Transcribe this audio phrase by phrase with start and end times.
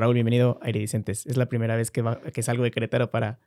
[0.00, 1.26] Raúl, bienvenido a Iridicentes.
[1.26, 2.02] Es la primera vez que,
[2.32, 3.38] que salgo de Querétaro para,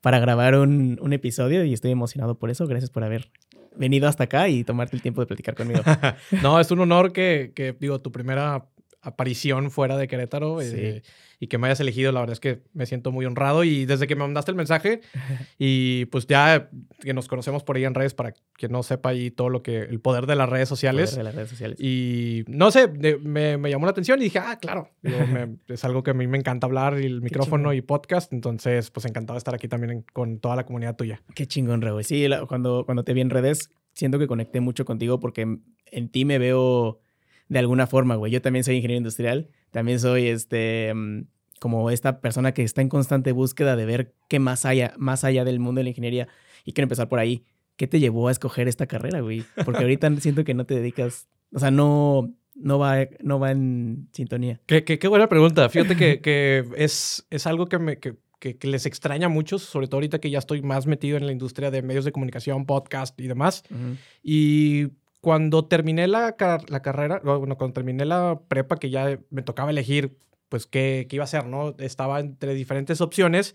[0.00, 2.66] para grabar un, un, episodio y estoy emocionado por eso.
[2.66, 3.30] Gracias por haber
[3.76, 5.82] venido hasta acá y tomarte el tiempo de platicar conmigo.
[6.42, 8.64] no, es un honor que, que, digo, tu primera
[9.02, 11.02] aparición fuera de Querétaro eh,
[11.38, 14.06] y que me hayas elegido, la verdad es que me siento muy honrado y desde
[14.06, 15.00] que me mandaste el mensaje
[15.58, 16.68] y pues ya
[17.00, 19.78] que nos conocemos por ahí en redes para que no sepa ahí todo lo que,
[19.78, 21.16] el poder de las redes sociales.
[21.16, 21.80] de las redes sociales.
[21.80, 24.90] Y no sé, me, me, llamó la atención y dije, ah, claro,
[25.68, 29.06] es algo que a mí me encanta hablar, y el micrófono y podcast, entonces pues
[29.06, 31.22] encantado de estar aquí también con toda la comunidad tuya.
[31.34, 32.04] Qué chingón, Raúl.
[32.04, 36.24] Sí, cuando, cuando te vi en redes, siento que conecté mucho contigo porque en ti
[36.24, 37.00] me veo
[37.50, 38.32] de alguna forma, güey.
[38.32, 41.24] Yo también soy ingeniero industrial, también soy este mm,
[41.58, 45.44] como esta persona que está en constante búsqueda de ver qué más haya, más allá
[45.44, 46.28] del mundo de la ingeniería
[46.64, 47.44] y quiero empezar por ahí.
[47.76, 49.44] ¿Qué te llevó a escoger esta carrera, güey?
[49.64, 54.08] Porque ahorita siento que no te dedicas, o sea, no, no va, no va en
[54.12, 54.60] sintonía.
[54.66, 55.68] Qué, qué, buena pregunta.
[55.68, 59.96] Fíjate que, que es, es algo que me, que, que, les extraña mucho, sobre todo
[59.96, 63.26] ahorita que ya estoy más metido en la industria de medios de comunicación, podcast y
[63.26, 63.64] demás.
[64.22, 66.36] Y cuando terminé la,
[66.68, 70.16] la carrera, bueno, cuando terminé la prepa, que ya me tocaba elegir
[70.50, 71.76] pues qué, qué, iba a hacer, ¿no?
[71.78, 73.54] Estaba entre diferentes opciones,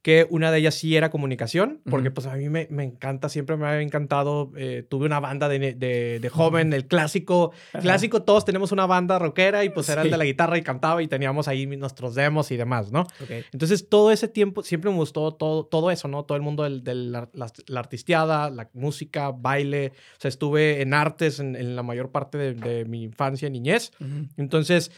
[0.00, 3.58] que una de ellas sí era comunicación, porque pues a mí me, me, encanta, siempre
[3.58, 8.46] me ha encantado, eh, tuve una banda de, de, de joven, el clásico, clásico, todos
[8.46, 11.48] tenemos una banda rockera y pues era el de la guitarra y cantaba y teníamos
[11.48, 13.06] ahí nuestros demos y demás, ¿no?
[13.52, 16.24] Entonces todo ese tiempo siempre me gustó todo, todo eso, ¿no?
[16.24, 21.40] Todo el mundo de la, la, artisteada, la música, baile, o sea, estuve en artes
[21.40, 23.92] en, en la mayor parte de, de mi infancia niñez,
[24.38, 24.92] entonces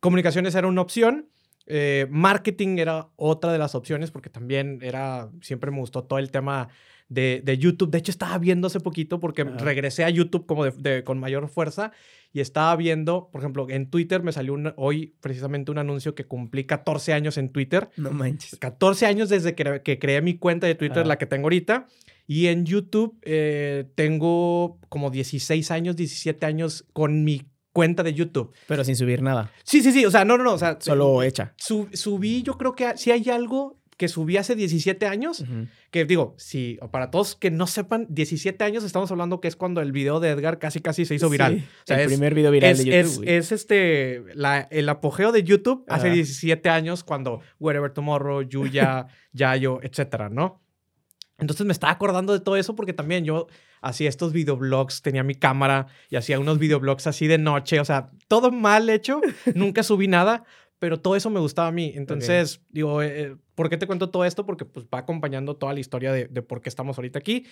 [0.00, 1.28] comunicaciones era una opción.
[1.66, 6.30] Eh, marketing era otra de las opciones porque también era, siempre me gustó todo el
[6.30, 6.68] tema
[7.08, 7.90] de, de YouTube.
[7.90, 11.92] De hecho, estaba viendo hace poquito porque regresé a YouTube como de, con mayor fuerza
[12.32, 16.64] y estaba viendo, por ejemplo, en Twitter me salió hoy precisamente un anuncio que cumplí
[16.64, 17.90] 14 años en Twitter.
[17.96, 18.56] No manches.
[18.58, 21.86] 14 años desde que, que creé mi cuenta de Twitter, la que tengo ahorita.
[22.26, 27.42] Y en YouTube eh, tengo como 16 años, 17 años con mi
[27.72, 28.52] cuenta de YouTube.
[28.66, 29.52] Pero sin subir nada.
[29.64, 30.04] Sí, sí, sí.
[30.04, 30.54] O sea, no, no, no.
[30.54, 31.54] O sea, Solo hecha.
[31.56, 35.44] subí, yo creo que si hay algo que subí hace 17 años,
[35.90, 39.82] que digo, si para todos que no sepan, 17 años estamos hablando que es cuando
[39.82, 41.68] el video de Edgar casi casi se hizo viral.
[41.82, 43.24] o sea, el primer video viral de YouTube.
[43.26, 49.80] Es, este, la, el apogeo de YouTube hace 17 años cuando Wherever Tomorrow, Yuya, Yayo,
[49.82, 50.62] etcétera, ¿no?
[51.38, 53.48] Entonces me estaba acordando de todo eso porque también yo
[53.80, 58.10] hacía estos videoblogs, tenía mi cámara y hacía unos videoblogs así de noche, o sea,
[58.28, 59.20] todo mal hecho,
[59.54, 60.44] nunca subí nada,
[60.78, 61.92] pero todo eso me gustaba a mí.
[61.94, 64.46] Entonces, digo, eh, eh, ¿por qué te cuento todo esto?
[64.46, 67.46] Porque pues va acompañando toda la historia de, por qué estamos ahorita aquí.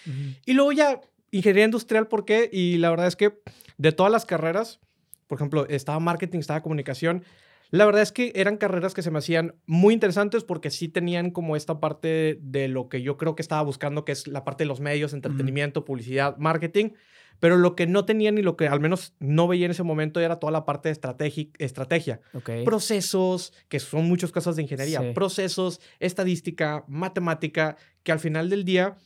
[0.47, 1.01] Y luego ya,
[1.31, 2.49] ingeniería industrial, ¿por qué?
[2.51, 3.39] Y la verdad es que
[3.77, 4.81] de todas las carreras,
[5.27, 7.23] por ejemplo, estaba marketing, estaba comunicación,
[7.71, 11.31] la verdad es que eran carreras que se me hacían muy interesantes porque sí tenían
[11.31, 14.65] como esta parte de lo que yo creo que estaba buscando, que es la parte
[14.65, 16.91] de los medios, entretenimiento, publicidad, marketing.
[17.41, 20.19] Pero lo que no tenían y lo que al menos no veía en ese momento
[20.19, 22.21] era toda la parte de estrategia.
[22.65, 25.15] Procesos, que son muchas cosas de ingeniería.
[25.15, 28.97] Procesos, estadística, matemática, que al final del día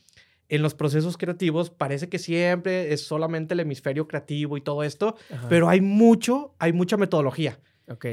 [0.49, 5.15] en los procesos creativos parece que siempre es solamente el hemisferio creativo y todo esto,
[5.49, 7.59] pero hay mucho, hay mucha metodología.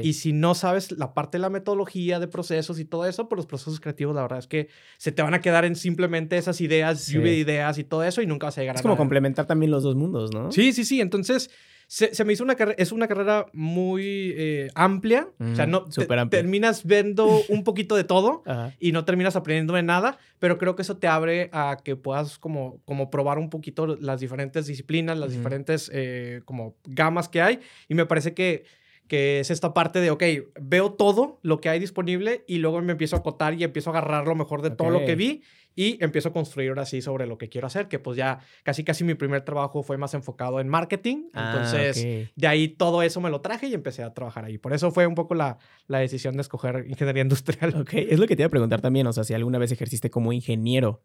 [0.03, 3.37] Y si no sabes la parte de la metodología, de procesos y todo eso, pues
[3.37, 4.67] los procesos creativos, la verdad es que
[4.97, 8.21] se te van a quedar en simplemente esas ideas, lluvia de ideas y todo eso,
[8.21, 10.51] y nunca vas a llegar es a como complementar también los dos mundos, ¿no?
[10.51, 10.99] Sí, sí, sí.
[10.99, 11.49] Entonces,
[11.91, 15.27] se, me hizo una carrera, es una carrera muy eh, amplia.
[15.39, 15.85] o sea, no
[16.29, 18.43] terminas viendo un poquito de todo
[18.79, 22.39] y no terminas aprendiendo de nada, pero creo que eso te abre a que puedas
[22.39, 27.59] como, como probar un poquito las diferentes disciplinas, las diferentes eh, como gamas que hay.
[27.89, 28.63] Y me parece que
[29.11, 30.23] que es esta parte de, ok,
[30.61, 33.97] veo todo lo que hay disponible y luego me empiezo a acotar y empiezo a
[33.97, 35.43] agarrar lo mejor de todo lo que vi
[35.75, 38.85] y empiezo a construir ahora sí sobre lo que quiero hacer, que pues ya casi
[38.85, 43.19] casi mi primer trabajo fue más enfocado en marketing, ah, entonces de ahí todo eso
[43.19, 44.57] me lo traje y empecé a trabajar ahí.
[44.57, 45.57] Por eso fue un poco la,
[45.87, 47.75] la decisión de escoger ingeniería industrial.
[47.81, 50.09] Ok, es lo que te iba a preguntar también, o sea, si alguna vez ejerciste
[50.09, 51.03] como ingeniero.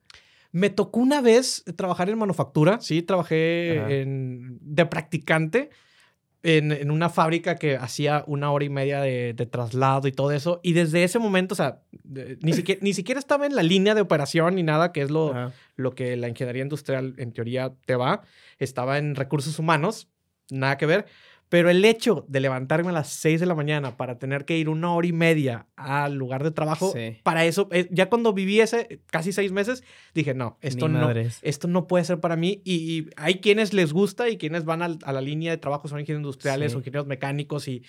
[0.53, 5.71] Me tocó una vez trabajar en manufactura, sí, trabajé en, de practicante
[6.47, 10.61] en, una fábrica que hacía una hora y media de, traslado y todo eso.
[10.63, 11.81] Y desde ese momento, o sea,
[12.41, 15.53] ni, siquiera, ni siquiera estaba en la línea de operación ni nada, que es lo,
[15.75, 18.23] lo que la ingeniería industrial en teoría te va.
[18.59, 20.09] Estaba en recursos humanos,
[20.49, 21.07] nada que ver.
[21.49, 24.69] Pero el hecho de levantarme a las 6 de la mañana para tener que ir
[24.69, 26.91] una hora y media al lugar de trabajo.
[26.93, 27.19] Sí.
[27.23, 31.03] Para eso, eh, ya cuando viví ese casi seis meses, dije, no, esto Ni no,
[31.03, 31.39] madres.
[31.43, 32.63] esto no puede ser para mí.
[32.65, 36.01] Y, y hay quienes les gusta y quienes van a, la línea de trabajo, son
[36.01, 36.77] ingenieros industriales Sí.
[36.77, 37.85] o ingenieros mecánicos y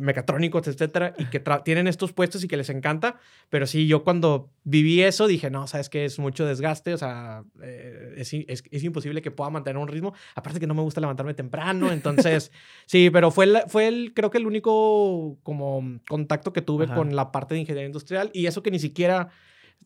[0.00, 3.16] mecatrónicos, etcétera, y que tienen estos puestos y que les encanta.
[3.50, 7.44] Pero sí, yo cuando viví eso dije, no, sabes que es mucho desgaste, o sea,
[7.62, 10.14] eh, es, i- es- es imposible que pueda mantener un ritmo.
[10.34, 12.52] Aparte que no me gusta levantarme temprano, entonces,
[12.86, 16.94] sí, pero fue, el, fue el, creo que el único como contacto que tuve Ajá.
[16.94, 19.28] con la parte de ingeniería industrial y eso que ni siquiera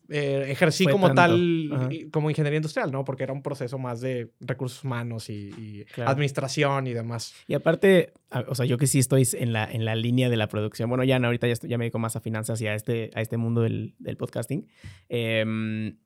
[0.09, 1.21] eh, ejercí Fue como tanto.
[1.21, 1.89] tal, Ajá.
[2.11, 3.03] como ingeniería industrial, ¿no?
[3.03, 6.11] Porque era un proceso más de recursos humanos y, y Claro.
[6.11, 7.33] administración y demás.
[7.47, 8.13] Y aparte,
[8.47, 10.89] o sea, yo que sí estoy en la, en la línea de la producción.
[10.89, 13.11] Bueno, ya no, ahorita ya, estoy- ya me dedico más a finanzas y a este,
[13.15, 14.67] a este mundo del, del podcasting.
[15.09, 15.97] Em,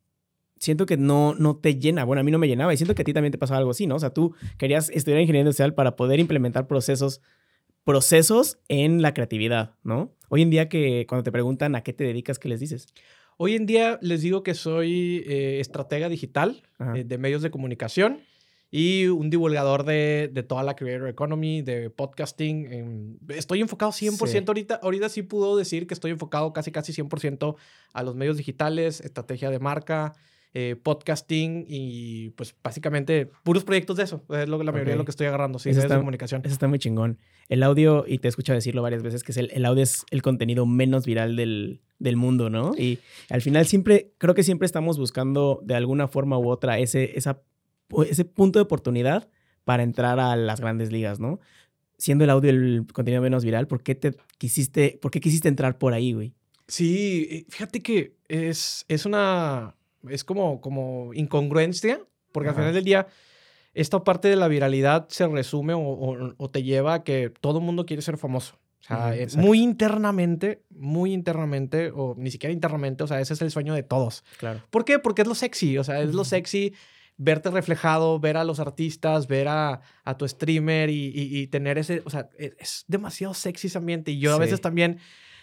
[0.57, 2.04] siento que no, no te llena.
[2.04, 3.71] Bueno, a mí no me llenaba y siento que a ti también te pasaba algo
[3.71, 3.95] así, ¿no?
[3.95, 7.21] O sea, tú querías estudiar ingeniería industrial para poder implementar procesos
[7.83, 10.13] procesos en la creatividad, ¿no?
[10.30, 12.88] Hoy en día que cuando te preguntan a qué te dedicas, ¿qué les dices?
[13.43, 16.61] Hoy en día les digo que soy eh, estratega digital
[16.95, 18.19] eh, de medios de comunicación
[18.69, 22.71] y un divulgador de, de toda la creator economy, de podcasting.
[22.71, 24.43] en- estoy enfocado 100% Sí.
[24.47, 24.75] ahorita.
[24.83, 27.55] Ahorita sí puedo decir que estoy enfocado casi casi 100%
[27.93, 30.13] a los medios digitales, estrategia de marca,
[30.53, 34.24] eh, podcasting y pues básicamente puros proyectos de eso.
[34.30, 36.42] Es lo, la mayoría de lo que estoy agarrando, sí, Eso medios de está- comunicación.
[36.44, 37.19] Eso está muy chingón.
[37.48, 40.06] El audio, y te he escuchado decirlo varias veces, que es el, el audio es
[40.12, 42.74] el contenido menos viral del, del mundo, ¿no?
[42.77, 43.00] Y
[43.30, 47.42] al final siempre, creo que siempre estamos buscando de alguna forma u otra ese, esa,
[48.09, 49.30] ese punto de oportunidad
[49.63, 51.39] para entrar a las grandes ligas, ¿no?
[51.97, 55.77] Siendo el audio el contenido menos viral, ¿por qué te quisiste, por qué quisiste entrar
[55.77, 56.33] por ahí, güey?
[56.68, 59.75] Sí, fíjate que es, es una,
[60.09, 62.00] es como, como incongruencia,
[62.31, 63.07] porque al final del día,
[63.74, 67.59] esta parte de la viralidad se resume o, o- o te lleva a que todo
[67.59, 68.56] el mundo quiere ser famoso.
[68.81, 73.42] O sea, eh, muy internamente, muy internamente, o ni siquiera internamente, o sea, ese es
[73.44, 74.24] el sueño de todos.
[74.39, 74.62] Claro.
[74.71, 74.98] ¿Por qué?
[74.98, 76.74] Porque es lo sexy, o sea, es lo sexy
[77.18, 81.77] verte reflejado, ver a los artistas, ver a, a tu streamer y, y- y tener
[81.77, 84.09] ese, o sea, e- es demasiado sexy ese ambiente.
[84.12, 84.97] Y yo a veces también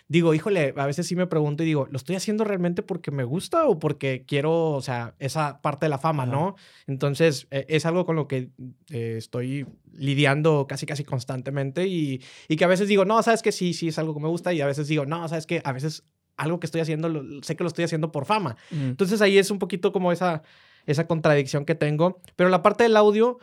[0.08, 3.24] digo, híjole, a veces sí me pregunto y digo, ¿lo estoy haciendo realmente porque me
[3.24, 6.32] gusta o porque quiero, o sea, esa parte de la fama, Ajá.
[6.32, 6.56] ¿no?
[6.86, 8.48] Entonces, eh, es algo con lo que
[8.90, 13.52] eh, estoy lidiando casi, casi constantemente y, y que a veces digo, no, sabes que
[13.52, 15.72] sí, sí es algo que me gusta y a veces digo, no, sabes que a
[15.72, 16.04] veces
[16.36, 18.56] algo que estoy haciendo, lo- sé que lo estoy haciendo por fama.
[18.70, 18.80] Ujú.
[18.80, 20.42] Entonces ahí es un poquito como esa,
[20.86, 22.20] esa contradicción que tengo.
[22.36, 23.38] Pero la parte del audio,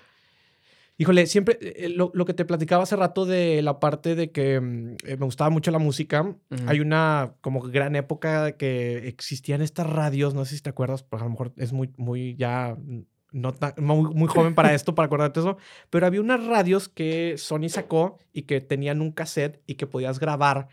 [0.98, 4.60] híjole, siempre eh, lo, lo que te platicaba hace rato de la parte de que
[4.60, 6.36] mm, eh, me gustaba mucho la música.
[6.68, 11.22] Hay una como gran época que existían estas radios, no sé si te acuerdas, pues
[11.22, 12.78] a lo mejor es muy, muy ya...
[13.32, 15.58] No tan- muy, muy joven para esto, para acordarte eso,
[15.90, 20.20] pero había unas radios que Sony sacó y que tenían un cassette y que podías
[20.20, 20.70] grabar,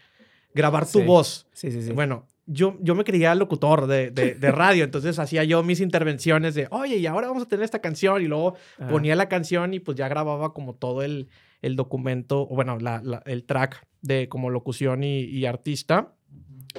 [0.54, 1.04] grabar tu Sí.
[1.04, 1.48] voz.
[1.52, 1.90] Sí, sí, sí.
[1.92, 6.54] Bueno, yo, yo me creía locutor de, de, de radio, entonces hacía yo mis intervenciones
[6.54, 8.90] de, oye, y ahora vamos a tener esta canción, y luego Ajá.
[8.90, 11.28] ponía la canción y pues ya grababa como todo el,
[11.62, 16.14] el documento, o bueno, la- la- el track de como locución y, y artista.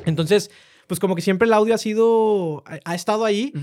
[0.06, 0.52] Entonces,
[0.88, 3.54] pues como que siempre el audio ha sido, ha, ha estado ahí.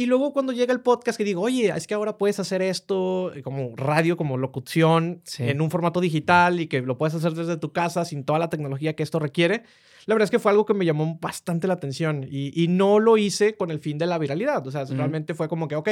[0.00, 3.34] Y luego cuando llega el podcast que digo, oye, es que ahora puedes hacer esto
[3.34, 5.42] eh, como radio, como locución, Sí.
[5.42, 8.48] en un formato digital y que lo puedes hacer desde tu casa sin toda la
[8.48, 9.64] tecnología que esto requiere.
[10.06, 13.00] La verdad es que fue algo que me llamó bastante la atención y, y no
[13.00, 14.64] lo hice con el fin de la viralidad.
[14.66, 15.88] O sea, realmente fue como que, ok,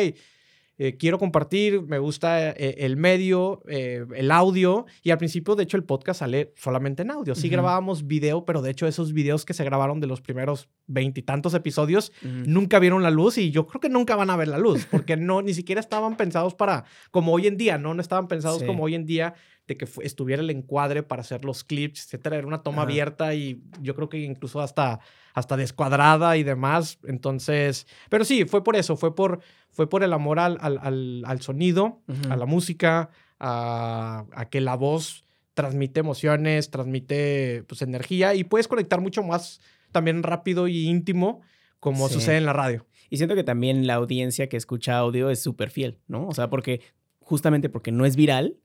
[0.79, 4.87] eh, quiero compartir, me gusta eh, el medio, eh, el audio.
[5.03, 7.35] Y al principio, de hecho, el podcast sale solamente en audio.
[7.35, 11.55] Sí grabábamos video, pero de hecho esos videos que se grabaron de los primeros veintitantos
[11.55, 12.33] episodios Ujú.
[12.47, 15.17] nunca vieron la luz y yo creo que nunca van a ver la luz porque
[15.17, 18.67] no ni siquiera estaban pensados para como hoy en día, no no estaban pensados Sí.
[18.67, 19.35] como hoy en día
[19.67, 22.91] de que estuviera el encuadre para hacer los clips, etcétera, era una toma Ajá.
[22.91, 25.01] abierta y yo creo que incluso hasta
[25.35, 30.13] hasta descuadrada y demás, entonces, pero sí, fue por eso, fue por fue por el
[30.15, 36.01] amor al, al, al- al sonido, a la música, a, a que la voz transmite
[36.01, 39.61] emociones, transmite pues energía y puedes conectar mucho más
[39.93, 41.41] también rápido y íntimo
[41.81, 42.15] como Sí.
[42.15, 42.87] sucede en la radio.
[43.11, 46.27] Y siento que también la audiencia que escucha audio es súper fiel, ¿no?
[46.27, 46.81] O sea, porque
[47.21, 48.57] justamente porque no es viral,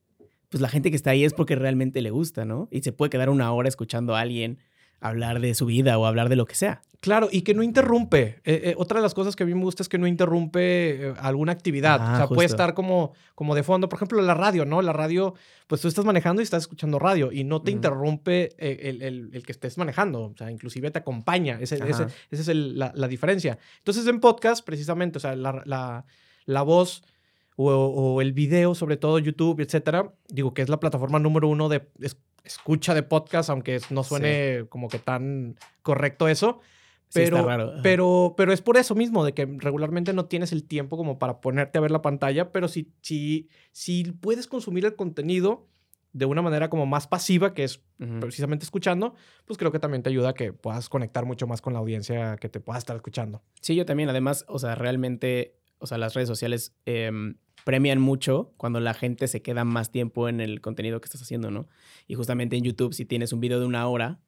[0.52, 2.68] pues la gente que está ahí es porque realmente le gusta, ¿no?
[2.70, 4.60] Y se puede quedar una hora escuchando a alguien
[5.00, 6.84] hablar de su vida o hablar de lo que sea.
[7.00, 8.40] Claro, y que no interrumpe.
[8.44, 11.08] Eh, eh, otra de las cosas que a mí me gusta es que no interrumpe
[11.08, 11.98] eh, alguna actividad.
[12.00, 13.90] Ah, o sea, puede estar como, como de fondo.
[13.90, 14.84] Por ejemplo, la radio, ¿no?
[14.84, 15.34] La radio,
[15.66, 19.44] pues tú estás manejando y estás escuchando radio y no te interrumpe el, el- el
[19.44, 20.26] que estés manejando.
[20.26, 21.58] O sea, inclusive te acompaña.
[21.60, 23.58] Ese, ese- esa es el- la, la diferencia.
[23.80, 26.06] Entonces, en podcast, precisamente, o sea, la, la-
[26.46, 27.04] la voz
[27.70, 31.70] o, o el video, sobre todo YouTube, etcétera, digo que es la plataforma número uno
[31.70, 36.60] de es- escucha de podcast, aunque no suene como que tan correcto eso.
[37.14, 37.38] Pero,
[37.84, 41.42] pero, pero es por eso mismo, de que regularmente no tienes el tiempo como para
[41.42, 45.68] ponerte a ver la pantalla, pero si, si, si puedes consumir el contenido
[46.14, 47.82] de una manera como más pasiva, que es
[48.22, 49.14] precisamente escuchando,
[49.46, 52.38] pues creo que también te ayuda a que puedas conectar mucho más con la audiencia
[52.38, 53.42] que te pueda estar escuchando.
[53.62, 54.10] Sí, yo también.
[54.10, 59.28] Además, o sea, realmente, o sea, las redes sociales em, premian mucho cuando la gente
[59.28, 61.68] se queda más tiempo en el contenido que estás haciendo, ¿no?
[62.08, 64.20] Y justamente en YouTube, si tienes un video de una hora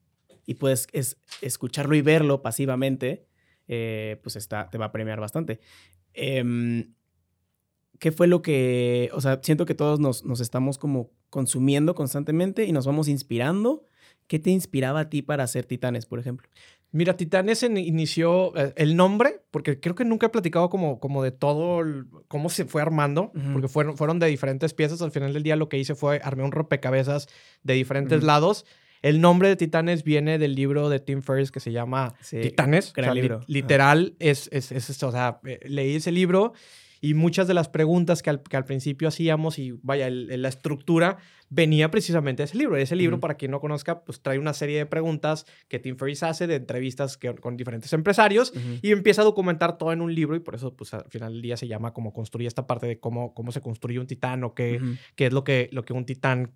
[0.46, 3.28] y puedes es, escucharlo y verlo pasivamente,
[3.68, 5.60] eh, pues está, te va a premiar bastante.
[6.14, 6.94] Em,
[8.00, 12.66] ¿Qué fue lo que, o sea, siento que todos nos, nos estamos como consumiendo constantemente
[12.66, 13.86] y nos vamos inspirando?
[14.28, 16.48] ¿Qué te inspiraba a ti para hacer Titanes, por ejemplo?
[16.94, 21.32] Mira, Titanes inició eh, el nombre, porque creo que nunca he platicado como, como de
[21.32, 21.84] todo,
[22.28, 25.02] cómo se fue armando, porque fueron, fueron de diferentes piezas.
[25.02, 27.28] Al final del día lo que hice fue armé un rompecabezas
[27.64, 28.66] de diferentes lados.
[29.02, 32.94] El nombre de Titanes viene del libro de Tim Ferriss que se llama Titanes.
[33.48, 36.54] literal, es, es, es, o sea, eh, leí ese libro
[37.04, 41.18] y muchas de las preguntas que al, que al principio hacíamos y vaya, la estructura
[41.50, 42.78] venía precisamente de ese libro.
[42.78, 46.24] Ese libro, para quien no conozca, pues trae una serie de preguntas que Tim Ferriss
[46.24, 50.38] hace de entrevistas que, con diferentes empresarios y empieza a documentar todo en un libro
[50.38, 53.02] y por eso, pues al final del día se llama como construir esta parte de
[53.02, 54.80] cómo, cómo se construye un titán o qué,
[55.18, 56.54] qué es lo que, lo que un titán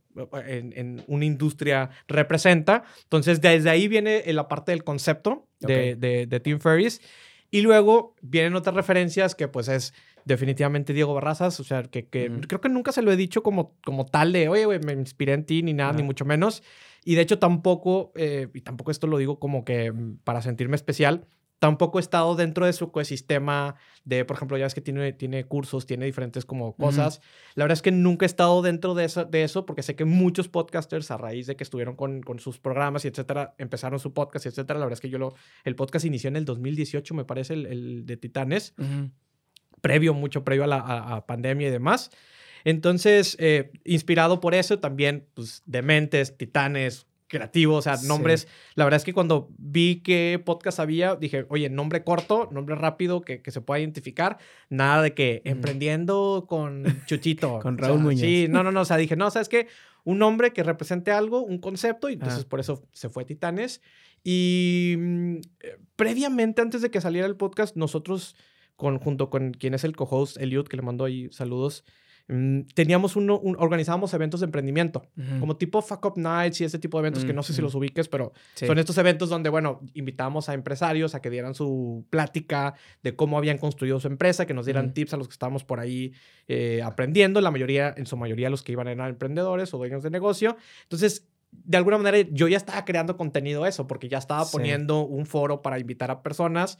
[0.47, 2.85] en, en, una industria representa.
[3.03, 7.01] Entonces, desde ahí viene la parte del concepto de, de, de Tim Ferriss.
[7.49, 9.93] Y luego vienen otras referencias que pues es
[10.27, 14.05] definitivamente Diego Barrazas, o sea, que, creo que nunca se lo he dicho como, como
[14.05, 16.63] tal de, oye, güey, me inspiré en ti, ni nada, ni mucho menos.
[17.05, 20.75] Y de hecho tampoco, eh, y tampoco esto lo digo como que mm, para sentirme
[20.75, 21.25] especial,
[21.59, 25.45] tampoco he estado dentro de su ecosistema de, por ejemplo, ya ves que tiene, tiene
[25.45, 27.21] cursos, tiene diferentes como cosas.
[27.55, 30.03] La verdad es que nunca he estado dentro de eso, de eso porque sé que
[30.03, 34.13] muchos podcasters a raíz de que estuvieron con, con sus programas y etcétera, empezaron su
[34.13, 34.77] podcast y etcétera.
[34.77, 37.65] La verdad es que yo lo, el podcast inició en el 2018, me parece, el,
[37.65, 38.75] el de Titanes
[39.81, 42.11] previo, mucho previo a la pandemia y demás.
[42.67, 48.47] Entonces, eh, inspirado por eso, también, pues, dementes, titanes, creativos, o sea, nombres.
[48.75, 53.21] La verdad es que cuando vi qué podcast había, dije, oye, nombre corto, nombre rápido
[53.21, 54.37] que, que se pueda identificar.
[54.69, 57.59] Nada de que emprendiendo con Chuchito.
[57.61, 58.21] con Raúl Muñoz.
[58.21, 58.81] Sí, no, no, no.
[58.81, 59.67] O sea, dije, no, ¿sabes qué?
[60.03, 63.81] Un nombre que represente algo, un concepto, y entonces por eso se fue Titanes.
[64.23, 68.35] Y mm, eh, previamente, antes de que saliera el podcast, nosotros
[68.77, 71.83] junto con quien es el co-host, Eliud, que le mando ahí saludos,
[72.27, 75.07] mm, teníamos uno, organizábamos eventos de emprendimiento,
[75.39, 77.73] como tipo Fuck Up Nights y ese tipo de eventos que no sé si los
[77.73, 82.75] ubiques, pero son estos eventos donde, bueno, invitamos a empresarios a que dieran su plática
[83.01, 85.79] de cómo habían construido su empresa, que nos dieran tips a los que estábamos por
[85.79, 86.13] ahí
[86.47, 87.41] eh, aprendiendo.
[87.41, 90.57] La mayoría, en su mayoría, los que iban eran emprendedores o dueños de negocio.
[90.83, 95.25] Entonces, de alguna manera, yo ya estaba creando contenido eso, porque ya estaba poniendo un
[95.25, 96.77] foro para invitar a personas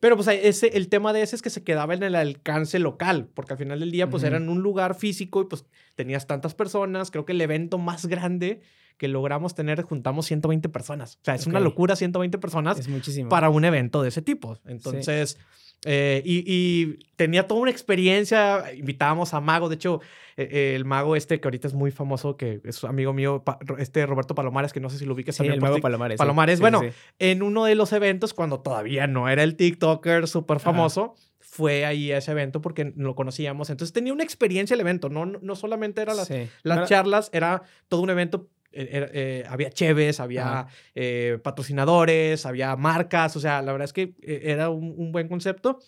[0.00, 3.28] pero pues ese, el tema de ese es que se quedaba en el alcance local,
[3.34, 6.54] porque al final del día pues era en un lugar físico y pues tenías tantas
[6.54, 7.10] personas.
[7.10, 8.62] Creo que el evento más grande
[9.00, 11.16] que logramos tener, juntamos 120 personas.
[11.22, 13.30] O sea, es una locura 120 personas es muchísimo.
[13.30, 14.58] para un evento de ese tipo.
[14.66, 15.38] Entonces...
[15.86, 18.70] Eh, y, tenía toda una experiencia.
[18.76, 19.70] Invitábamos a Mago.
[19.70, 20.02] De hecho,
[20.36, 23.42] e, e, el mago este que ahorita es muy famoso, que es amigo mío,
[23.78, 26.18] este Roberto Palomares, que no sé si lo ubiques sí, el mago Palomares.
[26.18, 26.60] Palomares.
[26.60, 26.82] bueno,
[27.18, 32.12] en uno de los eventos, cuando todavía no era el TikToker súper famoso, fue ahí
[32.12, 33.70] a ese evento porque lo conocíamos.
[33.70, 35.08] Entonces tenía una experiencia el evento.
[35.08, 36.30] No, no solamente eran las,
[36.62, 43.34] las charlas, era todo un evento eh, eh, había cheves, había eh, patrocinadores, había marcas,
[43.36, 45.80] o sea, la verdad es que era un, buen concepto.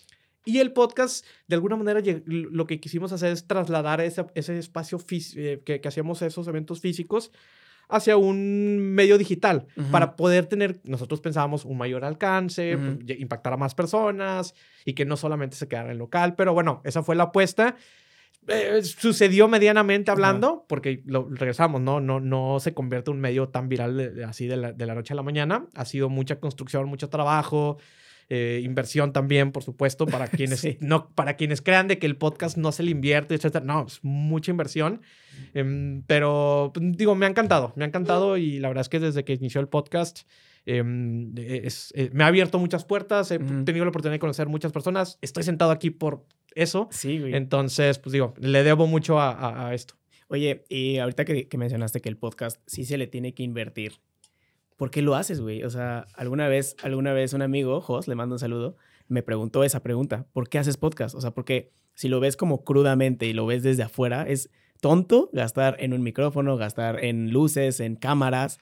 [0.45, 4.99] Y el podcast, de alguna manera, lo que quisimos hacer es trasladar ese, ese espacio
[4.99, 7.31] que, que, hacíamos esos eventos físicos
[7.89, 13.57] hacia un medio digital para poder tener, nosotros pensábamos, un mayor alcance, pues, impactar a
[13.57, 17.25] más personas y que no solamente se quedara en local, pero bueno, esa fue la
[17.25, 17.77] apuesta
[18.49, 22.00] eh, sucedió medianamente hablando, porque lo regresamos, ¿no?
[22.00, 25.12] No, no se convierte en un medio tan viral así de la, de la, noche
[25.12, 25.66] a la mañana.
[25.75, 27.78] Ha sido mucha construcción, mucho trabajo,
[28.28, 32.56] eh, inversión también, por supuesto, para quienes, no, para quienes crean de que el podcast
[32.56, 33.62] no se le invierte, etc.
[33.62, 35.02] No, es mucha inversión.
[35.54, 39.00] Em, pero, pues, digo, me ha encantado, me ha encantado y la verdad es que
[39.00, 40.22] desde que inició el podcast...
[40.64, 44.73] Em, es, eh, me ha abierto muchas puertas, he tenido la oportunidad de conocer muchas
[44.73, 45.19] personas.
[45.21, 46.88] Estoy sentado aquí por eso.
[46.90, 47.35] Sí, güey.
[47.35, 49.95] Entonces, pues digo, le debo mucho a, esto.
[50.28, 54.00] Oye, y ahorita que, mencionaste que el podcast sí se le tiene que invertir,
[54.76, 55.62] ¿por qué lo haces, güey?
[55.64, 58.76] O sea, alguna vez, alguna vez un amigo, Jos, le mando un saludo,
[59.09, 61.14] me preguntó esa pregunta, ¿por qué haces podcast?
[61.14, 64.49] O sea, porque si lo ves como crudamente y lo ves desde afuera, es
[64.81, 68.59] tonto gastar en un micrófono, gastar en luces, en cámaras,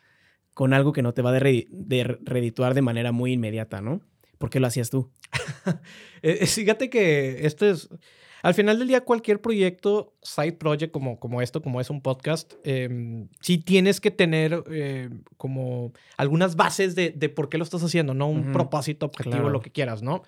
[0.55, 4.01] con algo que no te va a de, de redituar de manera muy inmediata, ¿no?
[4.39, 5.11] ¿Por qué lo hacías tú?
[6.23, 7.89] Eh, eh, fíjate que esto es,
[8.43, 12.55] al final del día, cualquier proyecto, side project como, como esto, como es un podcast,
[12.65, 17.83] eh, sí tienes que tener eh, como algunas bases de, de, por qué lo estás
[17.83, 18.29] haciendo, ¿no?
[18.29, 19.51] Un propósito, objetivo, claro.
[19.51, 20.23] lo que quieras, ¿no?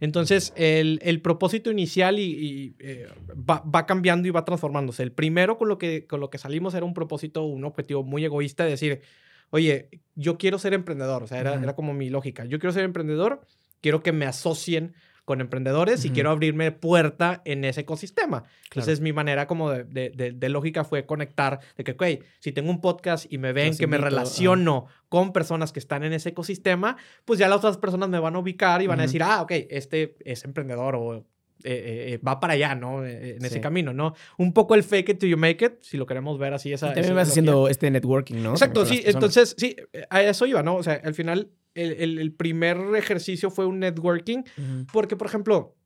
[0.00, 5.02] Entonces, el, el propósito inicial y, y eh, va, va, cambiando y va transformándose.
[5.02, 8.24] El primero con lo, que, con lo que salimos era un propósito, un objetivo muy
[8.24, 9.02] egoísta de decir,
[9.50, 11.22] oye, yo quiero ser emprendedor.
[11.22, 11.62] O sea, era, uh -huh.
[11.62, 12.44] era como mi lógica.
[12.44, 13.40] Yo quiero ser emprendedor,
[13.80, 16.10] quiero que me asocien con emprendedores uh -huh.
[16.10, 18.40] y quiero abrirme puerta en ese ecosistema.
[18.40, 18.54] Claro.
[18.70, 22.04] Entonces, mi manera como de, de, de, de, lógica fue conectar, de que, ok,
[22.40, 26.14] si tengo un podcast y me ven que me relaciono con personas que están en
[26.14, 29.04] ese ecosistema, pues ya las otras personas me van a ubicar y van uh -huh.
[29.04, 31.26] a decir, ah, ok, este es emprendedor o
[31.64, 33.04] eh, eh, eh, va para allá, ¿no?
[33.04, 33.46] En sí.
[33.46, 34.14] ese camino, ¿no?
[34.36, 36.72] Un poco el fake it till you make it, si lo queremos ver así.
[36.72, 38.52] Esa, también esa vas haciendo este networking, ¿no?
[38.52, 39.02] Exacto, sí.
[39.04, 39.76] Entonces, sí,
[40.10, 40.76] a eso iba, ¿no?
[40.76, 44.86] O sea, al final el, el, el primer ejercicio fue un networking, uh -huh.
[44.92, 45.76] porque, por ejemplo,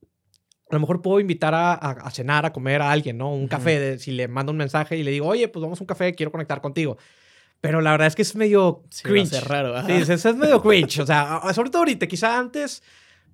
[0.69, 3.33] a lo mejor puedo invitar a, a, a, cenar, a comer a alguien, ¿no?
[3.33, 3.49] Un uh -huh.
[3.49, 5.87] café, de, si le mando un mensaje y le digo, oye, pues vamos a un
[5.87, 6.97] café, quiero conectar contigo.
[7.61, 9.33] Pero la verdad es que es medio sí, cringe.
[9.37, 9.75] Es raro.
[9.75, 9.87] Ajá.
[9.87, 10.99] Sí, es, es medio cringe.
[10.99, 12.83] O sea, sobre todo ahorita, quizá antes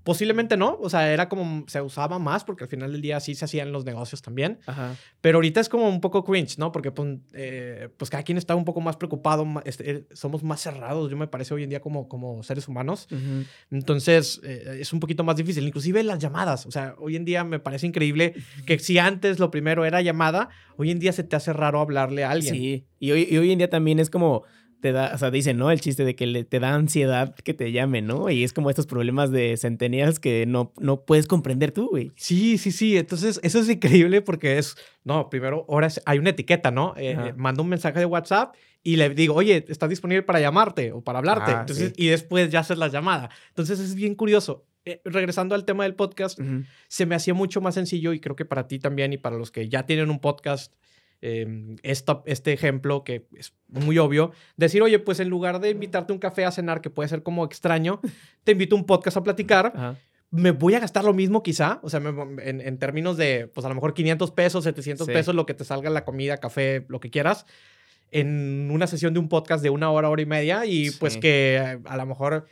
[0.03, 3.35] Posiblemente no, o sea, era como se usaba más porque al final del día sí
[3.35, 4.59] se hacían los negocios también.
[4.65, 4.95] Ajá.
[5.21, 6.71] Pero ahorita es como un poco cringe, ¿no?
[6.71, 10.61] Porque pues, eh, pues cada quien está un poco más preocupado, este, eh, somos más
[10.61, 13.07] cerrados, yo me parece hoy en día como, como seres humanos.
[13.11, 13.45] Uh -huh.
[13.71, 17.43] Entonces eh, es un poquito más difícil, inclusive las llamadas, o sea, hoy en día
[17.43, 21.35] me parece increíble que si antes lo primero era llamada, hoy en día se te
[21.35, 22.53] hace raro hablarle a alguien.
[22.53, 24.43] Sí, y hoy, y hoy en día también es como
[24.81, 25.71] te da, o sea, dicen, ¿no?
[25.71, 28.29] El chiste de que le, te da ansiedad que te llamen, ¿no?
[28.29, 32.11] Y es como estos problemas de centennials que no, no puedes comprender tú, güey.
[32.15, 32.97] Sí, sí, sí.
[32.97, 36.93] Entonces, eso es increíble porque es, no, primero, ahora es, hay una etiqueta, ¿no?
[36.97, 40.91] Eh, eh, mando un mensaje de WhatsApp y le digo, oye, ¿estás disponible para llamarte
[40.93, 41.51] o para hablarte?
[41.51, 42.05] Ah, Entonces, sí.
[42.05, 43.29] y después ya haces la llamada.
[43.49, 44.65] Entonces, es bien curioso.
[44.85, 46.65] Eh, regresando al tema del podcast, uh -huh.
[46.87, 49.51] se me hacía mucho más sencillo y creo que para ti también y para los
[49.51, 50.73] que ya tienen un podcast,
[51.21, 56.11] eh, esta, este ejemplo que es muy obvio, decir, oye, pues en lugar de invitarte
[56.11, 57.99] a un café a cenar, que puede ser como extraño,
[58.43, 59.73] te invito a un podcast a platicar.
[59.75, 59.97] Ajá.
[60.31, 62.09] Me voy a gastar lo mismo quizá, o sea, me,
[62.47, 65.11] en, en, términos de, pues a lo mejor 500 pesos, 700 sí.
[65.11, 67.47] pesos, lo que te salga la comida, café, lo que quieras,
[68.11, 70.97] en una sesión de un podcast de una hora, hora y media, y sí.
[70.99, 72.45] pues que a lo mejor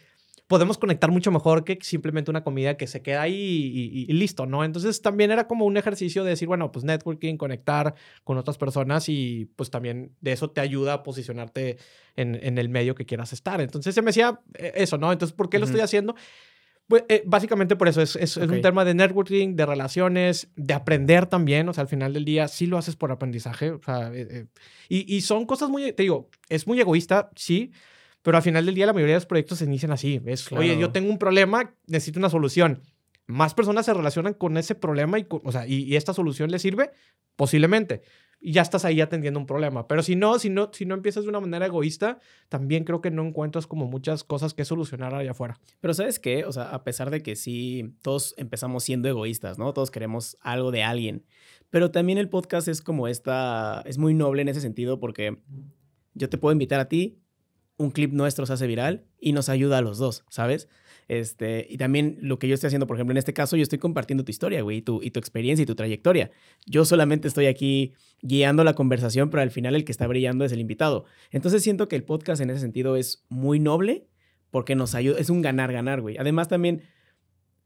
[0.48, 4.14] podemos conectar mucho mejor que simplemente una comida que se queda ahí y, y, y,
[4.14, 4.64] listo, ¿no?
[4.64, 9.10] Entonces también era como un ejercicio de decir, bueno, pues networking, conectar con otras personas
[9.10, 11.78] y pues también de eso te ayuda a posicionarte
[12.16, 13.60] en, en el medio que quieras estar.
[13.60, 15.12] Entonces se me decía eh, eso, ¿no?
[15.12, 15.62] Entonces, ¿por qué uh -huh.
[15.62, 16.16] lo estoy haciendo?
[16.88, 18.48] Pues, eh, básicamente por eso, es, es, okay.
[18.48, 22.24] es, un tema de networking, de relaciones, de aprender también, o sea, al final del
[22.24, 24.46] día sí lo haces por aprendizaje, o sea, eh, eh
[24.88, 27.72] y, y son cosas muy, te digo, es muy egoísta, sí,
[28.22, 30.22] pero al final del día la mayoría de los proyectos se inician así.
[30.26, 30.64] Es, claro.
[30.64, 32.82] oye, yo tengo un problema, necesito una solución.
[33.26, 36.60] Más personas se relacionan con ese problema y, o sea, y, y esta solución le
[36.60, 36.92] sirve,
[37.36, 38.02] posiblemente.
[38.40, 39.88] Y ya estás ahí atendiendo un problema.
[39.88, 43.10] Pero si no, si no, si no empiezas de una manera egoísta, también creo que
[43.10, 45.60] no encuentras como muchas cosas que solucionar allá afuera.
[45.82, 46.46] Pero ¿sabes qué?
[46.46, 49.74] O sea, a pesar de que sí, todos empezamos siendo egoístas, ¿no?
[49.74, 51.26] Todos queremos algo de alguien.
[51.70, 55.38] Pero también el podcast es como esta, es muy noble en ese sentido porque
[56.14, 57.20] yo te puedo invitar a ti,
[57.78, 60.68] un clip nuestro se hace viral y nos ayuda a los dos, ¿sabes?
[61.08, 63.80] Este, y también lo que yo estoy haciendo, por ejemplo, en este caso, yo estoy
[63.80, 66.32] compartiendo tu historia, güey, y tu, y tu experiencia y tu trayectoria.
[66.66, 70.52] Yo solamente estoy aquí guiando la conversación, pero al final el que está brillando es
[70.52, 71.06] el invitado.
[71.32, 74.08] Entonces siento que el podcast en ese sentido es muy noble
[74.52, 76.18] porque nos ayuda, es un ganar-ganar, güey.
[76.18, 76.84] Además también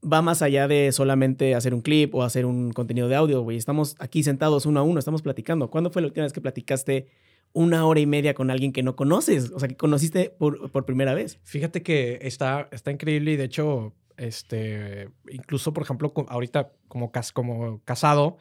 [0.01, 3.57] va más allá de solamente hacer un clip o hacer un contenido de audio, güey.
[3.57, 5.69] Estamos aquí sentados uno a uno, estamos platicando.
[5.69, 7.07] ¿Cuándo fue la última vez que platicaste
[7.53, 10.85] una hora y media con alguien que no conoces, o sea, que conociste por, por
[10.85, 11.39] primera vez.
[11.43, 17.31] Fíjate que está, está increíble y de hecho, este, incluso, por ejemplo, ahorita como, cas
[17.31, 18.37] como casado,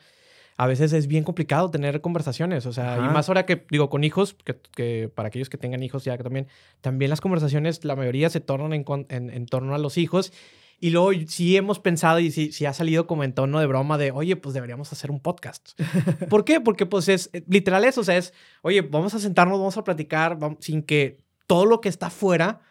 [0.56, 3.06] a veces es bien complicado tener conversaciones, o sea, Ajá.
[3.06, 6.16] y más ahora que digo con hijos, que, que, para aquellos que tengan hijos ya
[6.16, 6.48] que también,
[6.82, 10.32] también las conversaciones, la mayoría se tornan en, en, en torno a los hijos
[10.80, 13.98] y luego sí hemos pensado y sí, sí, ha salido como en tono de broma
[13.98, 15.78] de, oye, pues deberíamos hacer un podcast.
[16.30, 16.60] ¿Por qué?
[16.60, 19.84] Porque pues es eh, literal eso, o sea, es, oye, vamos a sentarnos, vamos a
[19.84, 22.62] platicar vamos, sin que todo lo que está afuera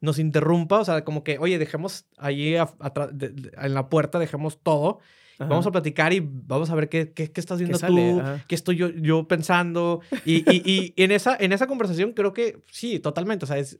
[0.00, 5.00] nos interrumpa, o sea, como que, oye, dejemos allí en la puerta, dejemos todo.
[5.38, 5.50] Ajá.
[5.50, 8.44] Vamos a platicar y vamos a ver qué, qué, qué estás viendo ¿Qué tú, Ajá.
[8.48, 10.00] qué estoy yo, yo pensando.
[10.24, 13.44] Y, y, y, en, esa, en esa conversación creo que sí, totalmente.
[13.44, 13.78] O sea, es,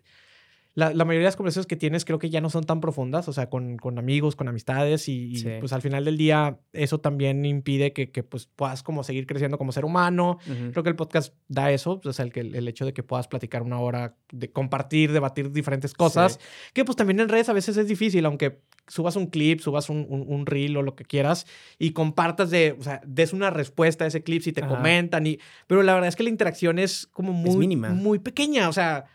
[0.74, 3.26] la, la, mayoría de las conversaciones que tienes creo que ya no son tan profundas,
[3.28, 7.44] o sea, con, con amigos, con amistades y, pues al final del día eso también
[7.44, 10.38] impide que, que, pues puedas como seguir creciendo como ser humano.
[10.44, 13.26] Creo que el podcast da eso, o sea, el, que, el hecho de que puedas
[13.26, 16.38] platicar una hora, de compartir, debatir diferentes cosas,
[16.72, 20.06] que pues también en redes a veces es difícil, aunque subas un clip, subas un,
[20.08, 21.46] un, reel o lo que quieras
[21.78, 25.38] y compartas de, o sea, des una respuesta a ese clip si te comentan y,
[25.66, 27.90] pero la verdad es que la interacción es como muy, mínima.
[27.90, 29.06] muy pequeña, o sea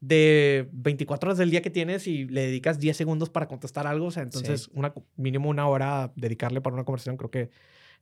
[0.00, 4.06] de 24 horas del día que tienes y le dedicas 10 segundos para contestar algo,
[4.06, 7.50] o sea, entonces una, mínimo una hora dedicarle para una conversación creo que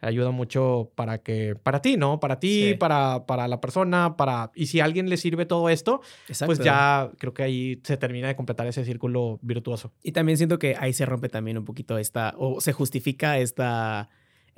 [0.00, 2.20] ayuda mucho para que, para ti, ¿no?
[2.20, 4.52] Para ti, para, para la persona, para...
[4.54, 6.00] Y si a alguien le sirve todo esto,
[6.46, 9.92] pues ya creo que ahí se termina de completar ese círculo virtuoso.
[10.02, 14.08] Y también siento que ahí se rompe también un poquito esta, o se justifica esta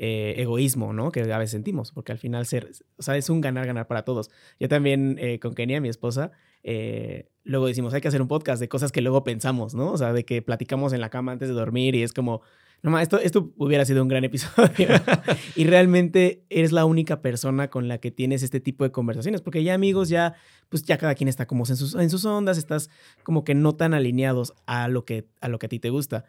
[0.03, 1.13] eh, egoísmo, ¿no?
[1.13, 4.31] Que a veces sentimos, porque al final ser, o sea, es un ganar-ganar para todos.
[4.59, 6.33] Yo también eh, con Kenia, mi esposa,
[6.63, 9.93] eh, luego decimos, hay que hacer un podcast de cosas que luego pensamos, ¿no?
[9.93, 12.41] O sea, de que platicamos en la cama antes de dormir y es como,
[12.81, 14.89] no esto, esto hubiera sido un gran episodio.
[15.55, 19.63] y realmente eres la única persona con la que tienes este tipo de conversaciones, porque
[19.65, 20.33] ya amigos, ya,
[20.71, 22.89] pues ya cada quien está como en sus, en sus ondas, estás
[23.23, 26.25] como que no tan alineados a lo que, a lo que a ti te gusta.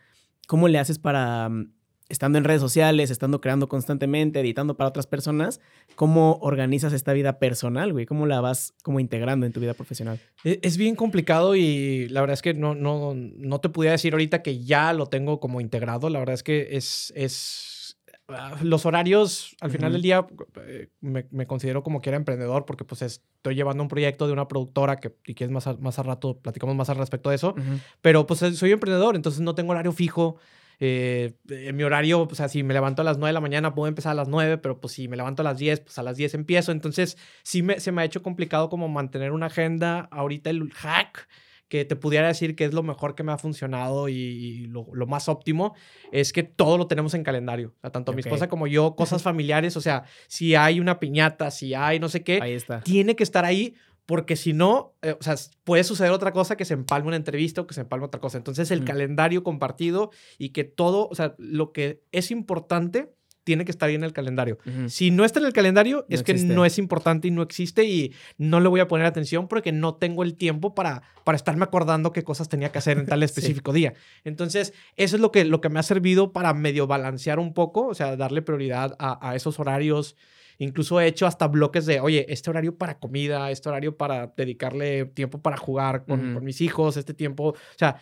[0.45, 1.71] ¿Cómo le haces para mm,
[2.11, 5.61] estando en redes sociales, estando creando constantemente, editando para otras personas,
[5.95, 8.05] ¿cómo organizas esta vida personal, güey?
[8.05, 10.19] ¿Cómo la vas como integrando en tu vida profesional?
[10.43, 14.13] E, es bien complicado y la verdad es que no, no, no te pudiera decir
[14.13, 16.09] ahorita que ya lo tengo como integrado.
[16.09, 17.97] La verdad es que es, es
[18.27, 20.27] ah, los horarios, al final del día,
[20.67, 24.49] eh, me, considero como que era emprendedor porque pues estoy llevando un proyecto de una
[24.49, 27.55] productora que, y que es más, más al rato, platicamos más al respecto de eso,
[28.01, 30.37] pero pues soy emprendedor, entonces no tengo horario fijo.
[30.83, 33.75] Eh, en mi horario, o sea, si me levanto a las 9 de la mañana,
[33.75, 36.03] puedo empezar a las 9, pero pues si me levanto a las 10, pues a
[36.03, 36.71] las 10 empiezo.
[36.71, 40.09] Entonces, sí me, se me ha hecho complicado como mantener una agenda.
[40.11, 41.27] Ahorita el hack
[41.71, 45.29] que te pudiera decir que es lo mejor que me ha funcionado y, lo, más
[45.29, 45.73] óptimo
[46.11, 47.75] es que todo lo tenemos en calendario.
[47.77, 51.49] O sea, tanto mi esposa como yo, cosas familiares, o sea, si hay una piñata,
[51.51, 52.81] si hay no sé qué, ahí está.
[52.81, 53.75] tiene que estar ahí
[54.11, 57.61] porque si no, eh, o sea, puede suceder otra cosa que se empalme una entrevista
[57.61, 58.37] o que se empalme otra cosa.
[58.37, 63.13] Entonces, el calendario compartido y que todo, o sea, lo que es importante
[63.45, 64.57] tiene que estar ahí en el calendario.
[64.87, 68.13] Si no está en el calendario, es que no es importante y no existe y
[68.37, 72.11] no le voy a poner atención porque no tengo el tiempo para, para estarme acordando
[72.11, 73.93] qué cosas tenía que hacer en tal específico día.
[74.25, 77.87] Entonces, eso es lo que, lo que me ha servido para medio balancear un poco,
[77.87, 80.17] o sea, darle prioridad a, a esos horarios
[80.57, 85.05] Incluso he hecho hasta bloques de, oye, este horario para comida, este horario para dedicarle
[85.05, 88.01] tiempo para jugar con, mis hijos, este tiempo, o sea,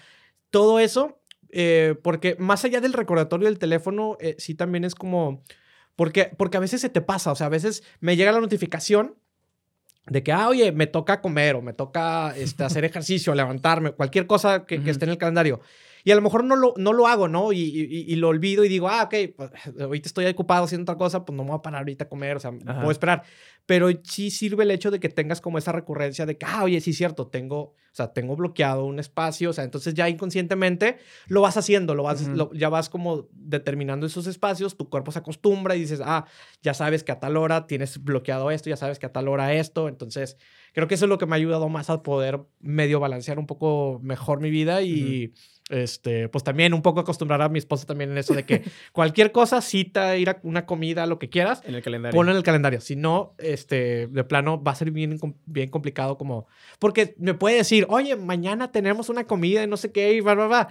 [0.50, 5.44] todo eso, eh, porque más allá del recordatorio del teléfono, eh, sí también es como,
[5.96, 9.16] porque, porque a veces se te pasa, o sea, a veces me llega la notificación
[10.08, 14.28] de que, ah, oye, me toca comer o me toca este, hacer ejercicio, levantarme, cualquier
[14.28, 15.62] cosa que, que esté en el calendario.
[16.04, 17.52] Y a lo mejor no lo, no lo hago, ¿no?
[17.52, 21.26] Y, y, lo olvido y digo, ah, ok, pues ahorita estoy ocupado haciendo otra cosa,
[21.26, 23.24] pues no me voy a parar ahorita a comer, o sea, puedo esperar.
[23.66, 26.82] Pero sí sirve el hecho de que tengas como esa recurrencia de que, ah, oye,
[26.82, 30.98] sí es cierto, tengo, o sea, tengo bloqueado un espacio, o sea, entonces ya inconscientemente
[31.28, 35.76] lo vas haciendo, lo vas, ya vas como determinando esos espacios, tu cuerpo se acostumbra
[35.76, 36.26] y dices, ah,
[36.64, 39.54] ya sabes que a tal hora tienes bloqueado esto, ya sabes que a tal hora
[39.54, 40.38] esto, entonces
[40.74, 43.46] creo que eso es lo que me ha ayudado más a poder medio balancear un
[43.46, 45.34] poco mejor mi vida y
[45.70, 49.32] este, pues también un poco acostumbrar a mi esposa también en eso de que cualquier
[49.32, 52.18] cosa, cita, ir a una comida, lo que quieras, en el calendario.
[52.18, 52.82] Ponlo en el calendario.
[52.82, 56.48] Si no, este, de plano va a ser bien, bien complicado como,
[56.80, 60.34] porque me puede decir, oye, mañana tenemos una comida y no sé qué y va,
[60.34, 60.68] va, va.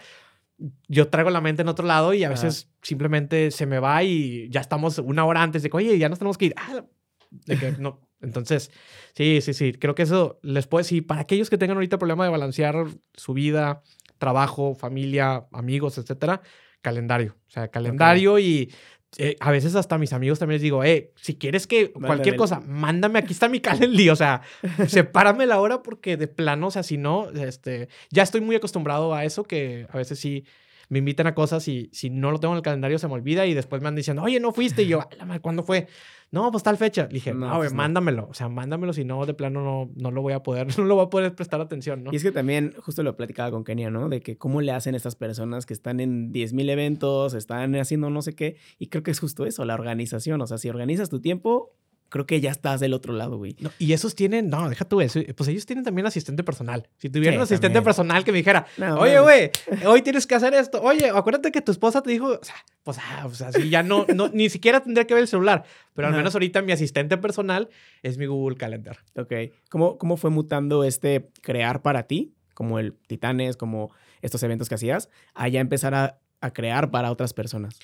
[0.88, 4.48] Yo traigo la mente en otro lado y a veces simplemente se me va y
[4.50, 6.54] ya estamos una hora antes de que, oye, ya nos tenemos que ir.
[6.56, 6.84] Ah,
[7.30, 8.00] de que no.
[8.20, 8.72] Entonces,
[9.14, 9.72] sí, sí, sí.
[9.72, 13.34] Creo que eso les puede decir, para aquellos que tengan ahorita problema de balancear su
[13.34, 13.82] vida,
[14.18, 16.42] trabajo, familia, amigos, etcétera,
[16.82, 17.36] calendario.
[17.46, 18.72] O sea, calendario y
[19.16, 22.36] eh, a veces hasta a mis amigos también les digo, eh, si quieres que cualquier
[22.36, 24.42] cosa, mándame, aquí está mi calendario, o sea,
[24.86, 29.14] sepárame la hora porque de plano, o sea, si no, este, ya estoy muy acostumbrado
[29.14, 30.44] a eso que a veces sí
[30.88, 33.46] me invitan a cosas y si no lo tengo en el calendario se me olvida
[33.46, 34.82] y después me han diciendo, oye, no fuiste.
[34.82, 35.00] Y yo,
[35.42, 35.86] ¿cuándo fue?
[36.30, 37.06] No, pues tal fecha.
[37.06, 38.28] Le dije, no, pues mándamelo.
[38.30, 40.96] O sea, mándamelo, si no, de plano no, no lo voy a poder, no lo
[40.96, 42.12] voy a poder prestar atención, ¿no?
[42.12, 44.08] Y es que también, justo lo platicaba con Kenia, ¿no?
[44.08, 48.22] De que cómo le hacen estas personas que están en 10.000 eventos, están haciendo no
[48.22, 48.56] sé qué.
[48.78, 50.40] Y creo que es justo eso, la organización.
[50.40, 51.74] O sea, si organizas tu tiempo,
[52.08, 53.56] creo que ya estás del otro lado, güey.
[53.78, 56.88] y esos tienen, no, deja tú eso, pues ellos tienen también asistente personal.
[56.98, 58.66] Si tuvieran un asistente personal que me dijera,
[58.98, 59.50] oye, güey,
[59.86, 62.98] hoy tienes que hacer esto, oye, acuérdate que tu esposa te dijo, o sea, pues,
[62.98, 66.14] ah, o sea, ya no, no, ni siquiera tendría que ver el celular, pero al
[66.14, 67.68] menos ahorita mi asistente personal
[68.02, 68.98] es mi Google Calendar.
[69.16, 69.32] Ok.
[69.68, 73.90] ¿Cómo, cómo fue mutando este crear para ti como el Titanes, como
[74.20, 77.78] estos eventos que hacías, a ya empezar a, a crear para otras personas?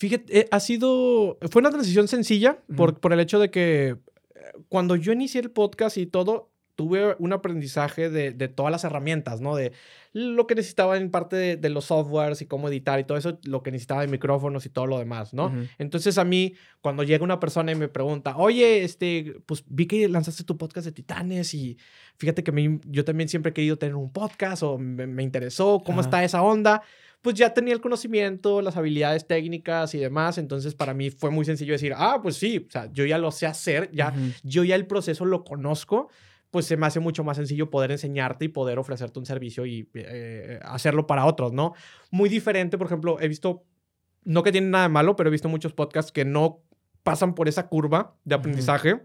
[0.00, 3.00] Fíjate, eh, ha sido, fue una transición sencilla por, Ujú.
[3.00, 3.96] por el hecho de que eh,
[4.70, 9.42] cuando yo inicié el podcast y todo, tuve un aprendizaje de, de todas las herramientas,
[9.42, 9.54] ¿no?
[9.54, 9.72] De
[10.14, 13.38] lo que necesitaba en parte de, de los softwares y cómo editar y todo eso,
[13.44, 15.48] lo que necesitaba de micrófonos y todo lo demás, ¿no?
[15.48, 15.66] Ujú.
[15.78, 20.08] Entonces a mí, cuando llega una persona y me pregunta, oye, este, pues vi que
[20.08, 21.76] lanzaste tu podcast de Titanes y
[22.16, 25.82] fíjate que mí- yo también siempre he querido tener un podcast o me, me interesó,
[25.84, 26.08] ¿cómo Ajá.
[26.08, 26.80] está esa onda?
[27.22, 31.44] Pues ya tenía el conocimiento, las habilidades técnicas y demás, entonces para mí fue muy
[31.44, 34.74] sencillo decir, ah, pues sí, o sea, yo ya lo sé hacer, ya, yo ya
[34.74, 36.08] el proceso lo conozco,
[36.50, 39.88] pues se me hace mucho más sencillo poder enseñarte y poder ofrecerte un servicio y
[39.94, 41.74] eh, hacerlo para otros, ¿no?
[42.10, 43.64] Muy diferente, por ejemplo, he visto,
[44.24, 46.62] no que tienen nada de malo, pero he visto muchos podcasts que no
[47.02, 49.02] pasan por esa curva de aprendizaje.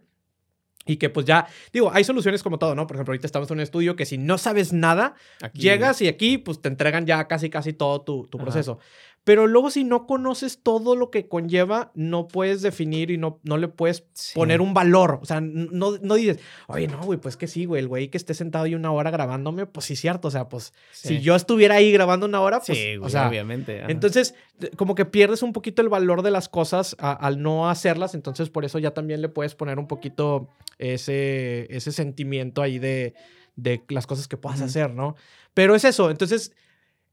[0.85, 2.85] Y que pues ya, digo, hay soluciones como todo, ¿no?
[2.85, 6.07] Por ejemplo, ahorita estamos en un estudio que si no sabes nada, Aquí- llegas y
[6.07, 8.79] aquí pues te entregan ya casi casi todo tu, proceso.
[9.25, 13.57] Pero luego si no conoces todo lo que conlleva, no puedes definir y no, no
[13.57, 14.33] le puedes Sí.
[14.35, 15.17] poner un valor.
[15.21, 18.17] O sea, no, no dices, oye, no, güey, pues que sí, güey, el güey que
[18.17, 20.27] esté sentado ahí una hora grabándome, pues sí, cierto.
[20.27, 21.07] O sea, pues Sí.
[21.07, 23.81] si yo estuviera ahí grabando una hora, pues, Sí, o güey, sea, obviamente.
[23.81, 23.91] ajá.
[23.91, 24.35] entonces,
[24.77, 28.51] como que pierdes un poquito el valor de las cosas a- al no hacerlas, entonces
[28.51, 33.15] por eso ya también le puedes poner un poquito ese, ese sentimiento ahí de,
[33.55, 35.15] de las cosas que puedas hacer, ¿no?
[35.55, 36.51] Pero es eso, entonces,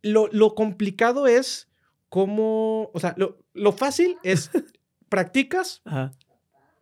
[0.02, 1.68] lo, lo complicado es
[2.12, 4.50] cómo, o sea, lo, lo fácil es
[5.08, 6.12] practicas, Ajá,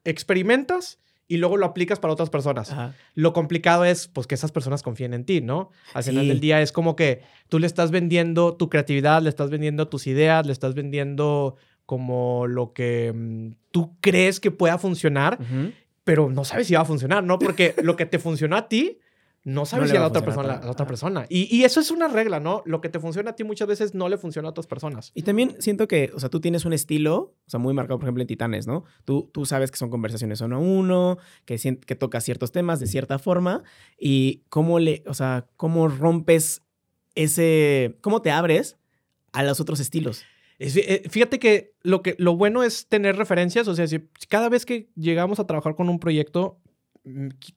[0.02, 2.72] experimentas y luego lo aplicas para otras personas.
[2.72, 2.96] ajá.
[3.14, 5.70] Lo complicado es, pues, que esas personas confíen en ti, ¿no?
[5.94, 9.50] Al final del día es como que tú le estás vendiendo tu creatividad, le estás
[9.50, 11.54] vendiendo tus ideas, le estás vendiendo
[11.86, 15.38] como lo que mm, tú crees que pueda funcionar,
[16.02, 17.38] pero no sabes si va a funcionar, ¿no?
[17.38, 18.98] Porque lo que te funcionó a ti,
[19.42, 21.26] no sabes si a la otra persona, a la otra persona.
[21.30, 22.62] Y, y eso es una regla, ¿no?
[22.66, 25.12] Lo que te funciona a ti muchas veces no le funciona a otras personas.
[25.14, 28.06] Y también siento que, o sea, tú tienes un estilo, o sea, muy marcado, por
[28.06, 28.84] ejemplo, en Titanes, ¿no?
[29.04, 32.86] Tú, tú sabes que son conversaciones uno a uno, que, que tocas ciertos temas de
[32.86, 33.62] cierta forma
[33.98, 36.62] y cómo le, o sea, cómo rompes
[37.14, 38.76] ese, cómo te abres
[39.32, 40.22] a los otros estilos.
[40.58, 44.48] Es- eh, fíjate que lo, que lo bueno es tener referencias, o sea, si cada
[44.48, 46.58] vez que llegamos a trabajar con un proyecto,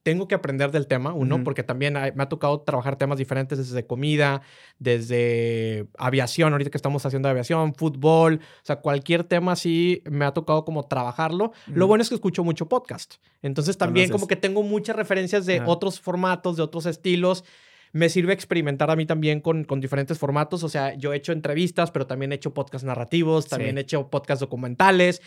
[0.03, 3.58] tengo que aprender del tema, uno, porque también hay- me ha tocado trabajar temas diferentes
[3.58, 4.41] desde comida,
[4.79, 10.32] desde aviación, ahorita que estamos haciendo aviación, fútbol, o sea, cualquier tema así me ha
[10.32, 11.51] tocado como trabajarlo.
[11.67, 15.60] Lo bueno es que escucho mucho podcast, entonces también como que tengo muchas referencias de
[15.71, 17.43] otros formatos, de otros estilos
[17.93, 20.63] me sirve experimentar a mí también con, con diferentes formatos.
[20.63, 23.77] O sea, yo he hecho entrevistas, pero también he hecho podcasts narrativos, también Sí.
[23.77, 25.21] he hecho podcasts documentales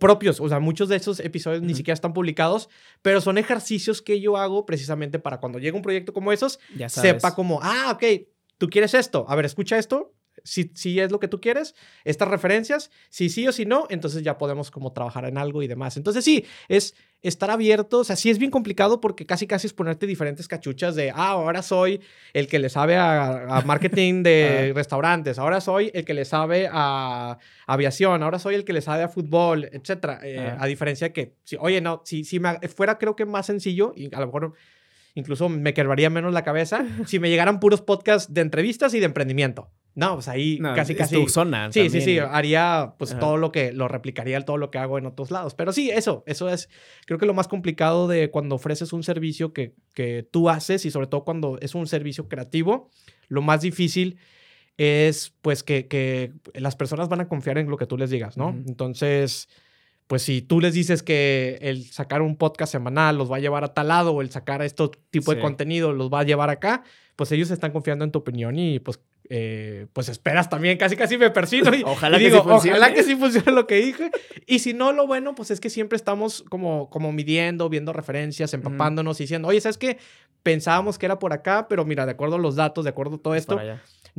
[0.00, 0.40] propios.
[0.40, 2.68] O sea, muchos de esos episodios ni siquiera están publicados,
[3.02, 6.88] pero son ejercicios que yo hago precisamente para cuando llega un proyecto como esos, Ya
[6.88, 8.04] sepa como, ah, ok,
[8.58, 9.24] tú quieres esto.
[9.28, 10.12] A ver, escucha esto.
[10.44, 11.74] Si, si es lo que tú quieres,
[12.04, 15.68] estas referencias, si sí o si no, entonces ya podemos como trabajar en algo y
[15.68, 15.96] demás.
[15.96, 19.72] Entonces sí, es estar abierto, o sea, sí es bien complicado porque casi casi es
[19.72, 22.00] ponerte diferentes cachuchas de, ah, ahora soy
[22.32, 26.68] el que le sabe a, a marketing de restaurantes, ahora soy el que le sabe
[26.70, 30.20] a aviación, ahora soy el que le sabe a fútbol, etcétera.
[30.22, 30.62] Eh, Ajá.
[30.62, 34.14] a diferencia que, si, oye, no, si, si me, fuera creo que más sencillo, y
[34.14, 34.52] a lo mejor
[35.14, 39.06] incluso me quebraría menos la cabeza si me llegaran puros podcasts de entrevistas y de
[39.06, 39.70] emprendimiento.
[39.94, 41.16] No, pues ahí No, casi, es casi.
[41.16, 41.72] tu zona.
[41.72, 43.20] Sí, sí, también, sí, haría pues Ajá.
[43.20, 45.54] todo lo que, lo replicaría todo lo que hago en otros lados.
[45.54, 46.68] Pero sí, eso, eso es,
[47.06, 50.90] creo que lo más complicado de cuando ofreces un servicio que, que tú haces y
[50.90, 52.90] sobre todo cuando es un servicio creativo,
[53.28, 54.18] lo más difícil
[54.76, 58.36] es pues que, que las personas van a confiar en lo que tú les digas,
[58.36, 58.50] ¿no?
[58.50, 59.48] Entonces,
[60.06, 63.64] pues si tú les dices que el sacar un podcast semanal los va a llevar
[63.64, 66.84] a tal lado o el sacar este tipo de contenido los va a llevar acá,
[67.16, 71.18] pues ellos están confiando en tu opinión y pues, eh, pues esperas también, casi casi
[71.18, 72.78] me persino y, Ojalá y que digo, sí funcione.
[72.78, 74.10] ojalá que sí funcione lo que dije.
[74.46, 78.54] Y si no, lo bueno, pues es que siempre estamos como, como midiendo, viendo referencias,
[78.54, 79.98] empapándonos y diciendo, oye, ¿sabes qué?
[80.42, 83.18] Pensábamos que era por acá, pero mira, de acuerdo a los datos, de acuerdo a
[83.18, 83.60] todo esto.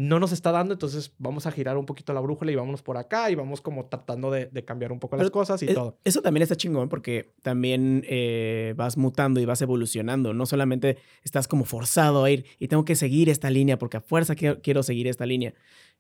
[0.02, 2.96] No nos está dando, entonces vamos a girar un poquito la brújula y vámonos por
[2.96, 5.98] acá y vamos como tratando de, de cambiar un poco las cosas y Es- todo.
[6.06, 10.34] Eso también está chingón porque también eh, vas mutando y vas evolucionando.
[10.34, 14.02] No solamente estás como forzado a ir y tengo que seguir esta línea porque a
[14.02, 15.54] fuerza quiero, quiero seguir esta línea.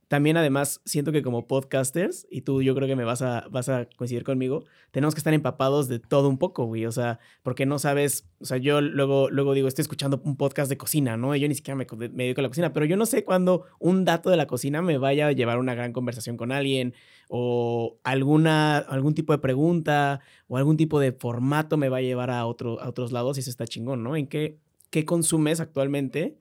[0.09, 3.69] También además siento que como podcasters, y tú yo creo que me vas a, vas
[3.69, 6.87] a coincidir conmigo, tenemos que estar empapados de todo un poco, güey.
[6.87, 10.67] O sea, porque no sabes, o sea, yo luego, luego digo, estoy escuchando un podcast
[10.67, 11.35] de cocina, ¿no?
[11.35, 14.03] Yo ni siquiera me, me dedico a la cocina, pero yo no sé cuándo un
[14.03, 16.95] dato de la cocina me vaya a llevar una gran conversación con alguien
[17.27, 22.31] o alguna, algún tipo de pregunta o algún tipo de formato me va a llevar
[22.31, 24.15] a, otro, a otros lados y eso está chingón, ¿no?
[24.15, 24.57] ¿En qué,
[24.89, 26.39] qué consumes actualmente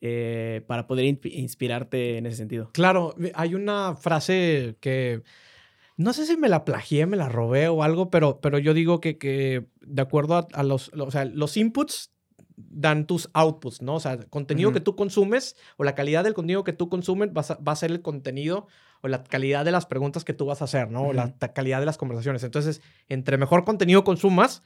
[0.00, 2.70] eh, para poder inspirarte en ese sentido.
[2.72, 5.22] Claro, hay una frase que
[5.96, 9.00] no sé si me la plagié, me la robé o algo, pero, pero yo digo
[9.00, 12.12] que, que de acuerdo a, los, o sea, los inputs
[12.56, 13.94] dan tus outputs, ¿no?
[13.94, 17.42] O sea, contenido que tú consumes o la calidad del contenido que tú consumes va
[17.48, 18.66] a, va a, ser el contenido
[19.02, 21.04] o la calidad de las preguntas que tú vas a hacer, ¿no?
[21.04, 22.44] O la calidad de las conversaciones.
[22.44, 24.62] Entonces, entre mejor contenido consumas,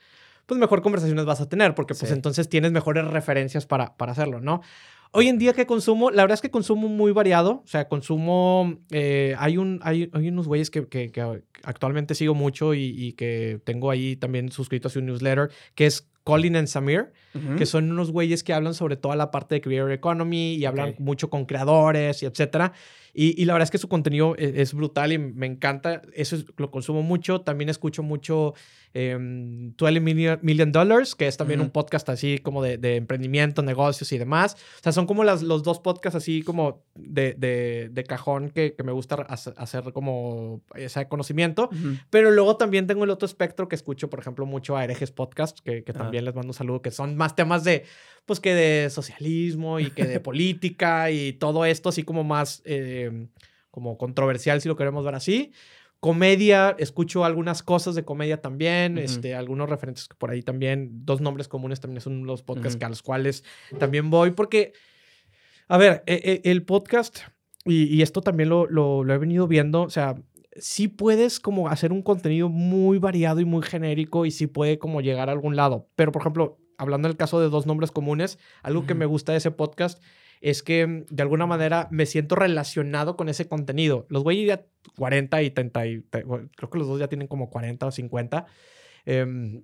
[0.46, 4.40] pues mejor conversaciones vas a tener, porque pues entonces tienes mejores referencias para, para hacerlo,
[4.40, 4.62] ¿no?
[5.12, 7.62] Hoy en día que consumo, la verdad es que consumo muy variado.
[7.64, 8.78] O sea, consumo.
[8.90, 13.60] Eh, hay, un, hay, hay, unos güeyes que, que, que, actualmente sigo mucho y, que
[13.64, 17.12] tengo ahí también suscrito a su newsletter, que es Colin and Samir,
[17.56, 20.94] que son unos güeyes que hablan sobre toda la parte de Creator Economy y hablan
[20.98, 22.72] mucho con creadores y etcétera.
[23.12, 26.02] Y, y, la verdad es que su contenido es, es, brutal y me encanta.
[26.14, 27.40] Eso lo consumo mucho.
[27.40, 28.54] También escucho mucho
[28.92, 30.04] 12 em,
[30.42, 34.56] Million, Dollars, que es también un podcast así como de, de, emprendimiento, negocios y demás.
[34.78, 38.74] O sea, son como las, los dos podcasts así como de, de, de cajón que,
[38.74, 41.70] que, me gusta hacer como ese conocimiento.
[42.10, 45.60] Pero luego también tengo el otro espectro que escucho, por ejemplo, mucho a Herejes Podcast,
[45.60, 47.84] que, que también les mando un saludo, que son más temas de,
[48.26, 52.62] pues que de socialismo y que de política y todo esto así como más...
[52.64, 53.28] Em,
[53.70, 55.52] como controversial si lo queremos ver así.
[56.00, 61.46] Comedia, escucho algunas cosas de comedia también, este, algunos referentes por ahí también, dos nombres
[61.46, 63.44] comunes también son los podcasts a los cuales
[63.78, 64.72] también voy, porque,
[65.68, 67.18] a ver, e, e, el podcast,
[67.66, 70.16] y, esto también lo, lo, he venido viendo, o sea,
[70.56, 75.00] sí puedes como hacer un contenido muy variado y muy genérico y sí puede como
[75.00, 78.86] llegar a algún lado, pero por ejemplo, hablando del caso de dos nombres comunes, algo
[78.86, 80.02] que me gusta de ese podcast
[80.40, 84.06] es que mm, de alguna manera me siento relacionado con ese contenido.
[84.08, 87.86] Los güeyes ya 40 y 30, y, creo que los dos ya tienen como 40
[87.86, 88.46] o 50.
[89.04, 89.62] Em,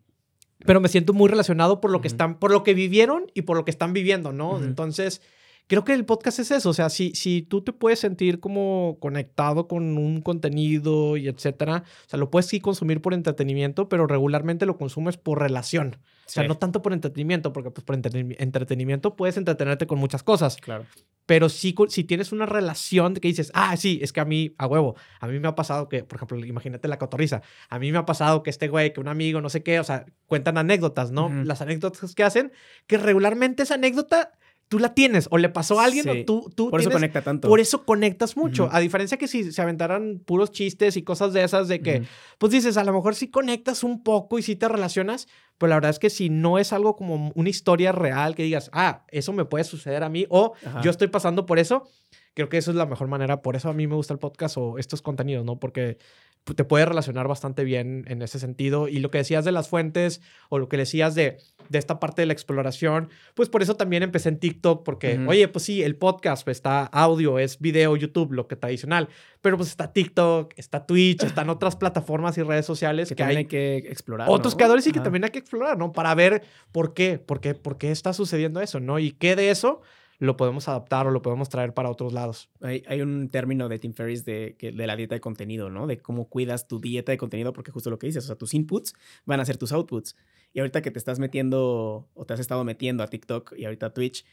[0.64, 3.56] pero me siento muy relacionado por lo que están, por lo que vivieron y por
[3.56, 4.62] lo que están viviendo, ¿no?
[4.62, 5.20] Entonces,
[5.66, 6.70] creo que el podcast es eso.
[6.70, 11.84] O sea, si, si tú te puedes sentir como conectado con un contenido y etcétera,
[12.06, 15.96] o sea, lo puedes sí consumir por entretenimiento, pero regularmente lo consumes por relación.
[16.26, 20.56] O sea, no tanto por entretenimiento, porque pues por entretenimiento puedes entretenerte con muchas cosas.
[20.56, 20.84] Claro.
[21.24, 24.66] Pero sí, si tienes una relación que dices, ah, sí, es que a mí, a
[24.66, 27.98] huevo, a mí me ha pasado que, por ejemplo, imagínate la cotorriza, a mí me
[27.98, 31.12] ha pasado que este güey, que un amigo, no sé qué, o sea, cuentan anécdotas,
[31.12, 31.28] ¿no?
[31.44, 32.52] Las anécdotas que hacen,
[32.86, 34.32] que regularmente esa anécdota
[34.68, 37.48] tú la tienes o le pasó a alguien o tú, tú Por eso conecta tanto.
[37.48, 38.68] Por eso conectas mucho.
[38.72, 42.02] A diferencia que si se aventaran puros chistes y cosas de esas de que,
[42.38, 45.76] pues dices, a lo mejor sí conectas un poco y sí te relacionas, pero la
[45.76, 49.32] verdad es que si no es algo como una historia real que digas, ah, eso
[49.32, 51.88] me puede suceder a mí o yo estoy pasando por eso,
[52.36, 53.40] creo que eso es la mejor manera.
[53.40, 55.58] Por eso a mí me gusta el podcast o estos contenidos, ¿no?
[55.58, 55.96] Porque
[56.44, 58.88] te puedes relacionar bastante bien en ese sentido.
[58.88, 60.20] Y lo que decías de las fuentes
[60.50, 61.38] o lo que decías de,
[61.70, 65.48] de esta parte de la exploración, pues por eso también empecé en TikTok, porque, oye,
[65.48, 69.08] pues sí, el podcast pues, está audio, es video, YouTube, lo que tradicional,
[69.40, 73.78] pero pues está TikTok, está Twitch, están otras plataformas y redes sociales que, hay, que
[73.78, 74.28] explorar.
[74.30, 75.92] Otros creadores sí que también hay que explorar, ¿no?
[75.92, 78.98] Para ver por qué, por qué, por qué está sucediendo eso, ¿no?
[78.98, 79.80] Y qué de eso
[80.18, 82.50] lo podemos adaptar o lo podemos traer para otros lados.
[82.60, 85.86] Hay, hay un término de Tim Ferriss de, de la dieta de contenido, ¿no?
[85.86, 88.54] De cómo cuidas tu dieta de contenido, porque justo lo que dices, o sea, tus
[88.54, 90.16] inputs van a ser tus outputs.
[90.52, 93.86] Y ahorita que te estás metiendo o te has estado metiendo a TikTok y ahorita
[93.86, 94.24] a Twitch,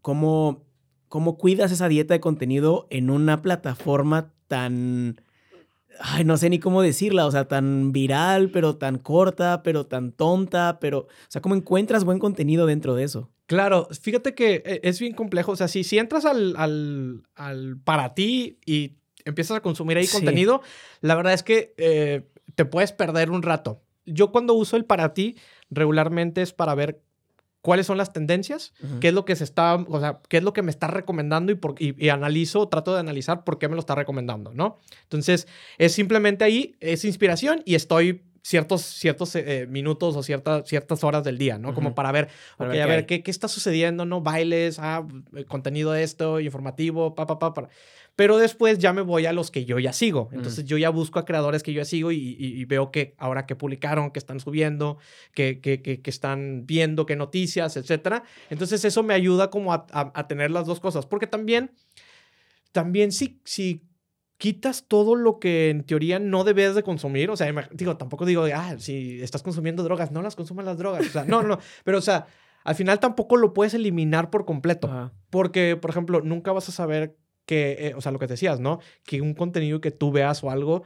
[0.00, 0.64] ¿cómo,
[1.08, 5.20] cómo cuidas esa dieta de contenido en una plataforma tan...
[6.00, 10.12] Ay, no sé ni cómo decirla, o sea, tan viral, pero tan corta, pero tan
[10.12, 13.30] tonta, pero, o sea, ¿cómo encuentras buen contenido dentro de eso?
[13.52, 15.52] Claro, fíjate que eh, es bien complejo.
[15.52, 20.06] O sea, si, si entras al, al, al para ti y empiezas a consumir ahí
[20.06, 20.62] contenido,
[21.02, 22.22] la verdad es que eh,
[22.54, 23.82] te puedes perder un rato.
[24.06, 25.36] Yo cuando uso el para ti,
[25.68, 27.02] regularmente es para ver
[27.60, 30.54] cuáles son las tendencias, qué es lo que se está, o sea, qué es lo
[30.54, 33.80] que me está recomendando y, por, y, analizo, trato de analizar por qué me lo
[33.80, 34.78] está recomendando, ¿no?
[35.02, 41.04] Entonces, es simplemente ahí, es inspiración y estoy ciertos, ciertos eh, minutos o ciertas, ciertas
[41.04, 41.74] horas del día, ¿no?
[41.74, 42.28] Como para ver,
[42.58, 44.20] a ver, ¿qué, ¿qué, está sucediendo, ¿no?
[44.20, 47.68] Bailes, ah, eh, contenido de esto, informativo, pa, pa, pa, pa.
[48.14, 50.28] Pero después ya me voy a los que yo ya sigo.
[50.32, 53.56] Entonces yo ya busco a creadores que yo ya sigo y, veo que ahora que
[53.56, 54.98] publicaron, que están subiendo,
[55.32, 58.22] que, que, que, están viendo, qué noticias, etcétera.
[58.50, 61.06] Entonces eso me ayuda como a, a, tener las dos cosas.
[61.06, 61.70] Porque también,
[62.72, 63.82] también si, si
[64.42, 67.30] quitas todo lo que en teoría no debes de consumir.
[67.30, 71.06] O sea, digo, tampoco digo, ah, si estás consumiendo drogas, no las consuman las drogas.
[71.06, 72.26] O sea, no, no, pero o sea,
[72.64, 75.12] al final tampoco lo puedes eliminar por completo.
[75.30, 78.80] Porque, por ejemplo, nunca vas a saber que, eh, o sea, lo que decías, ¿no?
[79.04, 80.82] Que un contenido que tú veas o algo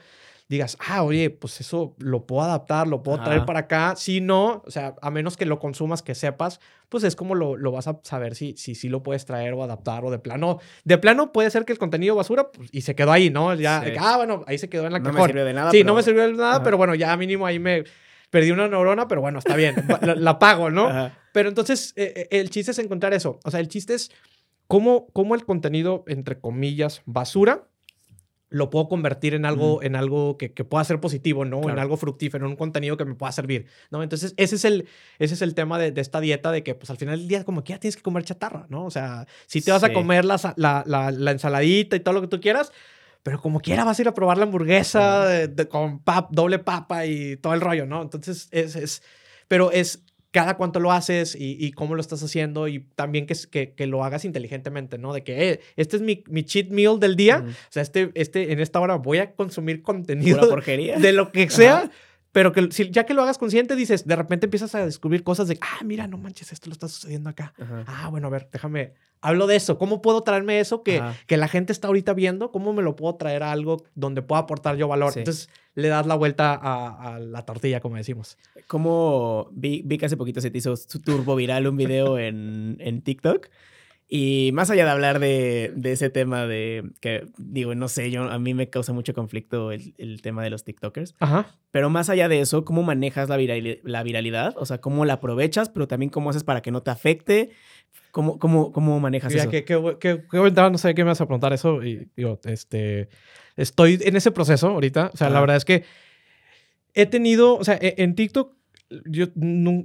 [0.48, 3.94] digas, ah, oye, pues eso lo puedo adaptar, lo puedo traer para acá.
[3.96, 7.56] Si no, o sea, a menos que lo consumas, que sepas, pues es como lo,
[7.56, 10.60] lo vas a saber si, si, si lo puedes traer o adaptar o de plano.
[10.84, 13.54] De plano puede ser que el contenido basura pues, y se quedó ahí, ¿no?
[13.54, 15.70] Ya, ah, bueno, ahí se quedó en la no No me sirvió de nada.
[15.72, 17.84] Sí, no me sirvió de nada, pero bueno, ya mínimo ahí me
[18.30, 21.10] perdí una neurona, pero bueno, está bien, la, pago, ¿no?
[21.32, 23.40] Pero entonces, eh, eh, el chiste es encontrar eso.
[23.44, 24.10] O sea, el chiste es
[24.66, 27.68] cómo, cómo el contenido, entre comillas, basura,
[28.48, 31.68] lo puedo convertir en algo, en algo que, que, pueda ser positivo, ¿no?
[31.68, 34.02] En algo fructífero, en un contenido que me pueda servir, ¿no?
[34.02, 34.88] Entonces, ese es el,
[35.18, 37.44] ese es el tema de, de esta dieta, de que, pues, al final del día,
[37.44, 38.84] como que ya tienes que comer chatarra, ¿no?
[38.84, 42.28] O sea, si te vas a comer la, la, la, ensaladita y todo lo que
[42.28, 42.72] tú quieras,
[43.22, 45.28] pero como quiera vas a ir a probar la hamburguesa
[45.68, 48.00] con pap, doble papa y todo el rollo, ¿no?
[48.02, 49.02] Entonces, es, es,
[49.48, 50.04] pero es,
[50.36, 54.04] cada cuánto lo haces y, cómo lo estás haciendo y también que, que, que, lo
[54.04, 55.14] hagas inteligentemente, ¿no?
[55.14, 58.52] De que eh, este es mi, mi, cheat meal del día, o sea, este, este,
[58.52, 60.98] en esta hora voy a consumir contenido porquería.
[60.98, 61.90] de lo que sea,
[62.36, 65.48] pero que si, ya que lo hagas consciente, dices, de repente empiezas a descubrir cosas
[65.48, 67.54] de, ah, mira, no manches, esto lo está sucediendo acá.
[67.86, 69.78] Ah, bueno, a ver, déjame, hablo de eso.
[69.78, 72.52] ¿Cómo puedo traerme eso que, que la gente está ahorita viendo?
[72.52, 75.14] ¿Cómo me lo puedo traer a algo donde pueda aportar yo valor?
[75.16, 78.36] Entonces le das la vuelta a, la tortilla, como decimos.
[78.66, 82.76] Como vi, vi que hace poquito se te hizo su turbo viral un video en,
[82.80, 83.48] en TikTok
[84.08, 88.22] y más allá de hablar de, de, ese tema de que, digo, no sé, yo
[88.22, 91.16] a mí me causa mucho conflicto el, el tema de los TikTokers.
[91.18, 91.56] Ajá.
[91.72, 93.36] Pero más allá de eso, ¿cómo manejas la,
[93.82, 94.54] la viralidad?
[94.58, 95.70] O sea, ¿cómo la aprovechas?
[95.70, 97.50] Pero también cómo haces para que no te afecte.
[98.12, 99.50] ¿Cómo, cómo, cómo manejas eso?
[99.50, 101.82] Que, que, que, no sé qué me vas a preguntar eso.
[101.82, 103.08] Y digo, este,
[103.56, 105.10] estoy en ese proceso ahorita.
[105.12, 105.84] O sea, la verdad es que
[106.94, 108.54] he tenido, o sea, e, en TikTok
[108.88, 109.26] yo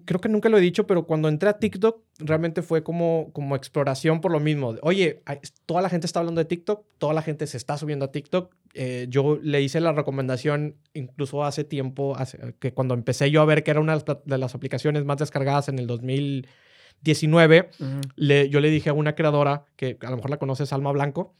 [0.05, 3.55] creo que nunca lo he dicho, pero cuando entré a TikTok realmente fue como, como
[3.55, 4.75] exploración por lo mismo.
[4.83, 5.23] Oye,
[5.65, 8.53] toda la gente está hablando de TikTok, toda la gente se está subiendo a TikTok.
[8.73, 12.15] Eh, yo le hice la recomendación incluso hace tiempo,
[12.59, 15.79] que cuando empecé yo a ver que era una de las aplicaciones más descargadas en
[15.79, 16.47] el 2000.
[17.01, 17.69] 19,
[18.15, 21.33] le, yo le dije a una creadora, que a lo mejor la conoces, Alma Blanco,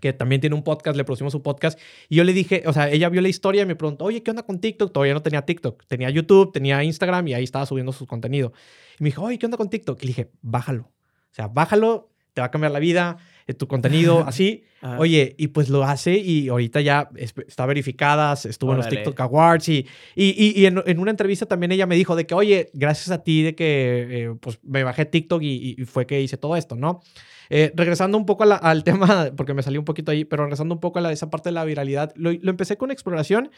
[0.00, 1.78] que también tiene un podcast, le producimos su podcast,
[2.08, 4.30] y yo le dije, o sea, ella vio la historia y me preguntó, oye, ¿qué
[4.30, 4.92] onda con TikTok?
[4.92, 8.52] Todavía no tenía TikTok, tenía YouTube, tenía Instagram y ahí estaba subiendo su contenido.
[8.98, 9.98] Y me dijo, oye, ¿qué onda con TikTok?
[10.02, 10.82] Y le dije, bájalo.
[10.82, 13.18] O sea, bájalo, te va a cambiar la vida,
[13.54, 14.64] tu contenido, así.
[14.98, 19.68] Oye, y pues lo hace y ahorita ya está verificada, estuvo en los TikTok Awards
[19.68, 23.22] y, y, y, en, una entrevista también ella me dijo de que, oye, gracias a
[23.22, 27.02] ti de que eh, pues me bajé TikTok y, fue que hice todo esto, ¿no?
[27.50, 30.80] Eh, regresando un poco al tema, porque me salí un poquito ahí, pero regresando un
[30.80, 33.50] poco a la, esa parte de la viralidad, lo, empecé con exploración.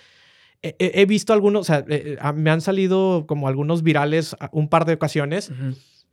[0.65, 1.85] He, visto algunos, o sea,
[2.35, 5.51] me han salido como algunos virales un par de ocasiones.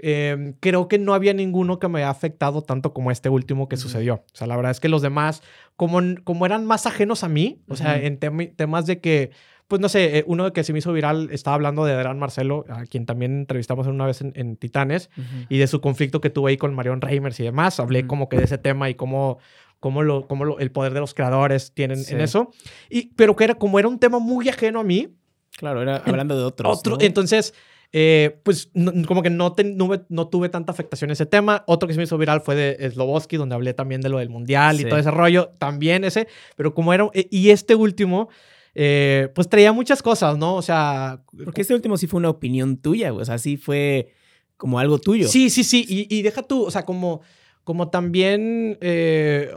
[0.02, 3.78] Em, creo que no había ninguno que me haya afectado tanto como este último que
[3.78, 4.16] sucedió.
[4.16, 5.43] O sea, la verdad es que los demás,
[5.76, 9.32] como, como eran más ajenos a mí, o sea, en temas de que,
[9.68, 12.66] pues no sé, eh, uno que se me hizo viral estaba hablando de Adrián Marcelo,
[12.70, 15.10] a quien también entrevistamos una vez en, Titanes,
[15.50, 17.80] y de su conflicto que tuve ahí con Marion Reimers y demás.
[17.80, 19.39] Hablé como que de ese tema y cómo
[19.80, 22.52] cómo, lo, cómo lo, el poder de los creadores tienen en eso.
[22.89, 25.16] Y, pero que era como era un tema muy ajeno a mí.
[25.58, 26.80] Claro, era hablando de otros.
[26.80, 27.54] Otro, Entonces,
[27.92, 28.70] eh, pues
[29.08, 29.56] como que no,
[30.10, 31.64] no, tuve tanta afectación ese tema.
[31.68, 34.30] Otro que se me hizo viral fue de Sloboski, donde hablé también de lo del
[34.30, 35.52] mundial y todo ese rollo.
[35.58, 37.10] También ese, pero como era.
[37.14, 38.30] Eh, y este último.
[38.76, 40.56] Eh, pues traía muchas cosas, ¿no?
[40.56, 41.24] O sea.
[41.44, 44.14] Porque este último sí fue una opinión tuya, O sea, sí fue
[44.56, 45.28] como algo tuyo.
[45.28, 45.86] Sí, sí, sí.
[45.88, 47.22] Y, y deja tú, o sea, como,
[47.64, 48.78] como también.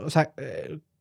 [0.03, 0.33] o sea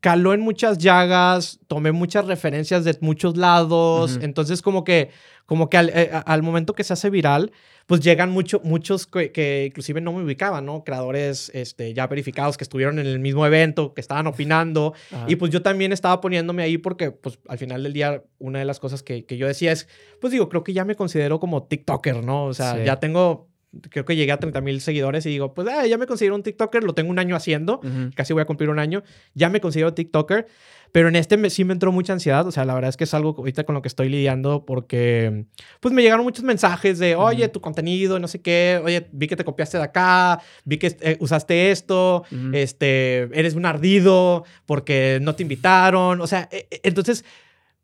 [0.02, 5.10] caló en muchas llagas, tomé muchas referencias de muchos lados, entonces como que,
[5.46, 7.52] como que eh, al, momento que se hace viral,
[7.86, 10.84] pues llegan mucho, muchos que, inclusive no me ubicaban, ¿no?
[10.84, 14.94] Creadores este, ya verificados que estuvieron en el mismo evento, que estaban opinando,
[15.26, 18.64] y pues yo también estaba poniéndome ahí porque pues al final del día una de
[18.64, 19.88] las cosas que, que yo decía es,
[20.20, 22.44] pues digo, creo que ya me considero como TikToker, ¿no?
[22.44, 23.51] O sea, ya tengo
[23.90, 26.42] creo que llegué a 30 mil seguidores y digo, pues ah, ya me considero un
[26.42, 27.80] TikToker, lo tengo un año haciendo,
[28.14, 29.02] casi voy a cumplir un año,
[29.34, 30.46] ya me considero TikToker,
[30.92, 33.14] pero en este sí me entró mucha ansiedad, o sea, la verdad es que es
[33.14, 35.46] algo ahorita con lo que estoy lidiando porque,
[35.80, 39.36] pues me llegaron muchos mensajes de, oye, tu contenido, no sé qué, oye, vi que
[39.36, 45.34] te copiaste de acá, vi que eh, usaste esto, este, eres un ardido porque no
[45.34, 47.24] te invitaron, o sea, e, e, entonces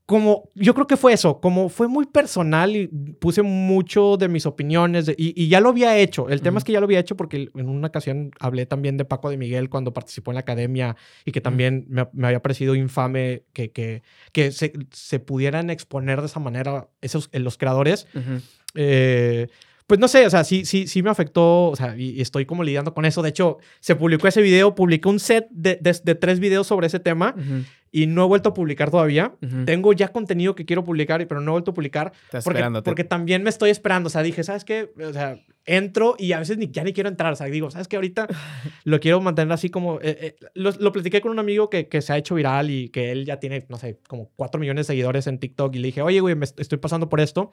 [0.09, 4.47] como yo creo que fue eso, como fue muy personal y puse mucho de mis
[4.47, 6.31] opiniones y, ya lo había hecho.
[6.31, 9.05] El tema es que ya lo había hecho porque en una ocasión hablé también de
[9.05, 10.97] Paco de Miguel cuando participó en la academia
[11.27, 14.03] y que también me, había parecido infame que, que,
[14.33, 18.07] que se, se, pudieran exponer de esa manera esos, los creadores.
[18.77, 19.49] eh,
[19.87, 22.63] pues no sé, o sea, sí, sí, sí me afectó, o sea, y, estoy como
[22.63, 23.21] lidiando con eso.
[23.23, 26.99] De hecho, se publicó ese video, publiqué un set de, de, tres videos sobre ese
[26.99, 27.35] tema
[27.91, 29.35] y no he vuelto a publicar todavía.
[29.65, 32.13] Tengo ya contenido que quiero publicar, pero no he vuelto a publicar.
[32.45, 34.09] Porque, porque, también me estoy esperando.
[34.09, 34.91] O sea, dije, ¿sabes qué?
[35.03, 37.33] O sea, entro y a veces ni, ya ni quiero entrar.
[37.33, 37.97] O sea, digo, ¿sabes qué?
[37.97, 38.27] Ahorita
[38.85, 40.01] lo quiero mantener así como...
[40.01, 42.89] Eh, eh, lo, lo, platiqué con un amigo que, que, se ha hecho viral y
[42.91, 45.75] que él ya tiene, no sé, como 4 millones de seguidores en TikTok.
[45.75, 47.53] Y le dije, oye, güey, me estoy pasando por esto.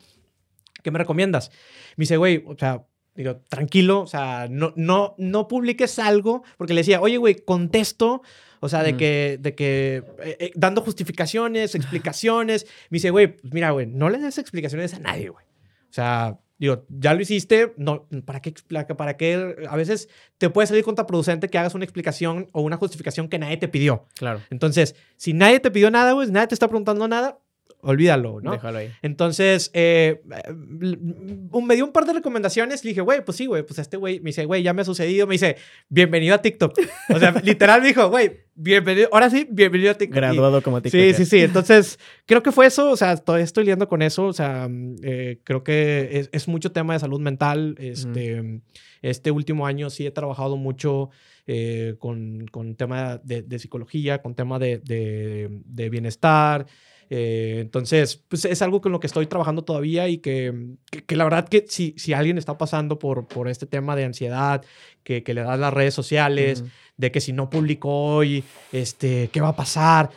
[0.83, 1.51] ¿Qué me recomiendas?
[1.95, 2.85] Me dice, güey, o sea,
[3.15, 8.21] digo, tranquilo, o sea, no, no, no publiques algo, porque le decía, oye, güey, contesto
[8.65, 12.65] o sea, de que, de que eh, eh, dando justificaciones, explicaciones.
[12.89, 15.45] Me dice, güey, pues mira, güey, no le des explicaciones a nadie, güey.
[15.45, 18.55] O sea, digo, ya lo hiciste, no, ¿para qué,
[18.97, 19.55] para qué?
[19.69, 20.09] A veces
[20.39, 24.07] te puede salir contraproducente que hagas una explicación o una justificación que nadie te pidió.
[24.15, 24.41] Claro.
[24.49, 27.37] Entonces, si nadie te pidió nada, güey, nadie te está preguntando nada,
[27.85, 28.51] olvídalo, ¿no?
[28.51, 28.91] Déjalo ahí.
[29.01, 32.83] Entonces, eh, me dio un par de recomendaciones.
[32.83, 34.85] Le dije, güey, pues sí, güey, pues este güey me dice, güey, ya me ha
[34.85, 35.27] sucedido.
[35.27, 35.55] Me dice,
[35.89, 36.73] bienvenido a TikTok.
[37.13, 40.15] O sea, literal me dijo, güey, bienvenido, ahora sí, bienvenido a TikTok.
[40.15, 40.99] Graduado como TikTok.
[40.99, 41.39] Sí, sí, sí.
[41.41, 42.89] Entonces, creo que fue eso.
[42.89, 44.25] O sea, todavía estoy lidiando con eso.
[44.25, 44.69] O sea,
[45.03, 47.75] eh, creo que es, mucho tema de salud mental.
[47.79, 48.61] Este,
[49.01, 51.09] este último año sí he trabajado mucho.
[51.47, 56.65] Eh, con, con tema de, psicología, con tema de, de bienestar,
[57.09, 60.75] eh, entonces, pues es algo con lo que estoy trabajando todavía y que,
[61.05, 64.63] que, la verdad que si, si alguien está pasando por, por este tema de ansiedad,
[65.03, 66.63] que, que le da las redes sociales,
[66.97, 70.09] de que si no publico hoy, este, ¿qué va a pasar?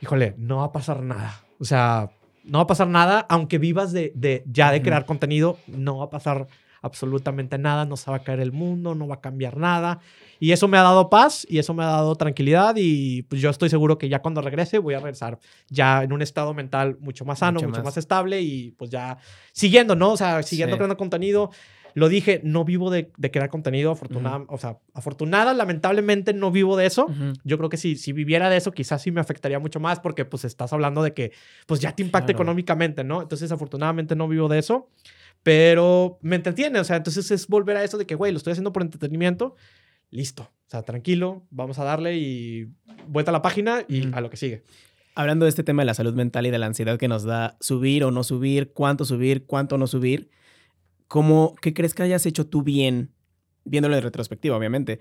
[0.00, 1.42] Híjole, no va a pasar nada.
[1.58, 2.10] O sea,
[2.44, 6.06] no va a pasar nada, aunque vivas de, de ya de crear contenido, no va
[6.06, 6.46] a pasar
[6.82, 10.00] absolutamente nada, no se va a caer el mundo, no va a cambiar nada.
[10.38, 13.50] Y eso me ha dado paz y eso me ha dado tranquilidad y pues yo
[13.50, 17.26] estoy seguro que ya cuando regrese voy a regresar ya en un estado mental mucho
[17.26, 17.96] más sano, mucho, más.
[17.98, 19.18] estable y pues ya
[19.52, 20.12] siguiendo, ¿no?
[20.12, 21.50] O sea, siguiendo creando contenido.
[21.94, 26.86] Lo dije, no vivo de, crear contenido, afortunada, o sea, afortunada, lamentablemente no vivo de
[26.86, 27.06] eso.
[27.44, 30.24] Yo creo que si, si viviera de eso, quizás sí me afectaría mucho más porque
[30.24, 31.32] pues estás hablando de que
[31.66, 33.22] pues ya te impacta económicamente, ¿no?
[33.22, 34.88] Entonces, afortunadamente no vivo de eso,
[35.42, 38.52] pero me entretiene, o sea, entonces es volver a eso de que, güey, lo estoy
[38.52, 39.56] haciendo por entretenimiento
[40.10, 40.42] listo.
[40.42, 42.68] O sea, tranquilo, vamos a darle y
[43.08, 44.64] vuelta a la página y a lo que sigue.
[45.14, 47.56] Hablando de este tema de la salud mental y de la ansiedad que nos da
[47.60, 50.30] subir o no subir, cuánto subir, cuánto no subir,
[51.10, 53.10] ¿cómo, ¿qué crees que hayas hecho tú bien,
[53.64, 55.00] viéndolo en retrospectiva, obviamente,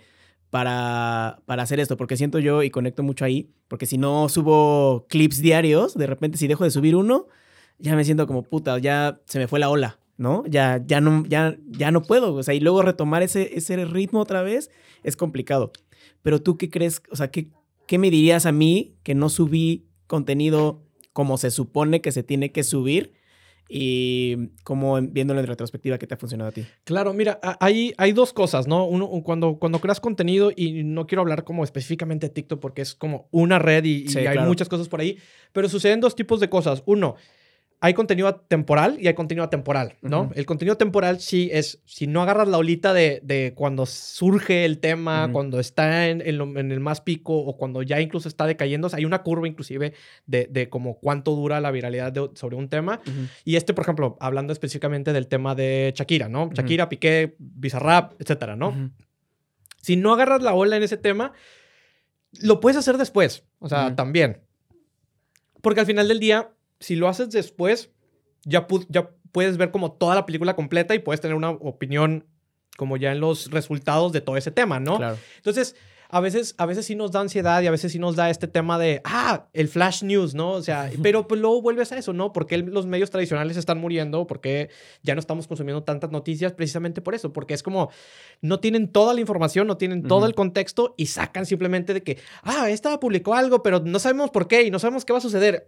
[0.50, 1.98] para, para hacer esto?
[1.98, 6.40] Porque siento yo y conecto mucho ahí, porque si no subo clips diarios, de repente
[6.40, 7.28] si dejo de subir uno,
[7.78, 10.00] ya me siento como puta, ya se me fue la ola.
[10.18, 10.44] ¿no?
[10.48, 14.20] Ya, ya, no, ya, ya no puedo, o sea, y luego retomar ese, ese ritmo
[14.20, 14.70] otra vez
[15.04, 15.72] es complicado.
[16.24, 17.48] Pero tú qué crees, o sea, ¿qué,
[17.88, 20.82] ¿qué me dirías a mí que no subí contenido
[21.14, 23.14] como se supone que se tiene que subir?
[23.72, 26.66] Y como viéndolo en retrospectiva, ¿qué te ha funcionado a ti?
[26.86, 28.86] Claro, mira, hay, hay dos cosas, ¿no?
[28.86, 32.96] Uno, cuando, cuando creas contenido, y no quiero hablar como específicamente de TikTok porque es
[32.96, 35.20] como una red y, hay muchas cosas por ahí,
[35.54, 36.82] pero suceden dos tipos de cosas.
[36.88, 37.16] Uno,
[37.82, 40.32] hay contenido temporal y hay contenido temporal, ¿no?
[40.36, 44.80] El contenido temporal sí es, si no agarras la olita de, de cuando surge el
[44.80, 49.06] tema, cuando está en, en, el más pico o cuando ya incluso está decayendo, hay
[49.06, 49.94] una curva inclusive
[50.26, 53.00] de, de como cuánto dura la viralidad sobre un tema.
[53.46, 56.50] Y este, por ejemplo, hablando específicamente del tema de Shakira, ¿no?
[56.54, 58.92] Shakira, Piqué, Bizarrap, etcétera, ¿no?
[59.82, 61.32] Si no agarras la ola en ese tema,
[62.42, 64.42] lo puedes hacer después, o sea, también.
[65.62, 66.50] Porque al final del día
[66.80, 67.92] si lo haces después,
[68.44, 72.26] ya, ya puedes ver como toda la película completa y puedes tener una opinión
[72.78, 74.98] como ya en los resultados de todo ese tema, ¿no?
[74.98, 75.18] Claro.
[75.36, 75.76] Entonces,
[76.12, 78.48] a veces, a veces sí nos da ansiedad y a veces sí nos da este
[78.48, 80.54] tema de, ah, el flash news, ¿no?
[80.54, 82.34] O sea, pero pues luego vuelves a eso, ¿no?
[82.34, 84.70] Porque los medios tradicionales están muriendo, porque
[85.04, 87.92] ya no estamos consumiendo tantas noticias precisamente por eso, porque es como,
[88.42, 92.18] no tienen toda la información, no tienen todo el contexto y sacan simplemente de que,
[92.42, 95.22] ah, esta publicó algo, pero no sabemos por qué y no sabemos qué va a
[95.22, 95.68] suceder.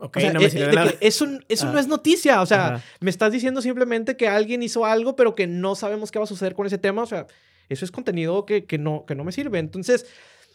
[0.00, 0.92] Ok, no me sirve nada.
[1.00, 2.40] Eso, eso no es noticia.
[2.40, 6.18] O sea, me estás diciendo simplemente que alguien hizo algo, pero que no sabemos qué
[6.18, 7.02] va a suceder con ese tema.
[7.02, 7.26] O sea,
[7.68, 9.58] eso es contenido que, que, no, que no me sirve.
[9.58, 10.06] Entonces,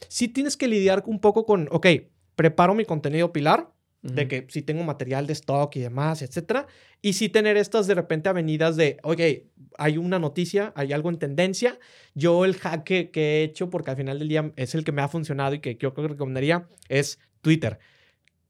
[0.07, 1.87] sí tienes que lidiar un poco con, ok,
[2.35, 3.71] preparo mi contenido pilar,
[4.01, 6.67] de que si tengo material de stock y demás, etcétera.
[7.01, 9.19] Y sí tener estas de repente avenidas de, ok,
[9.79, 11.79] hay una noticia, hay algo en tendencia.
[12.13, 14.91] Yo el hack que, que he hecho, porque al final del día es el que
[14.91, 17.79] me ha funcionado y que yo creo que recomendaría, es Twitter.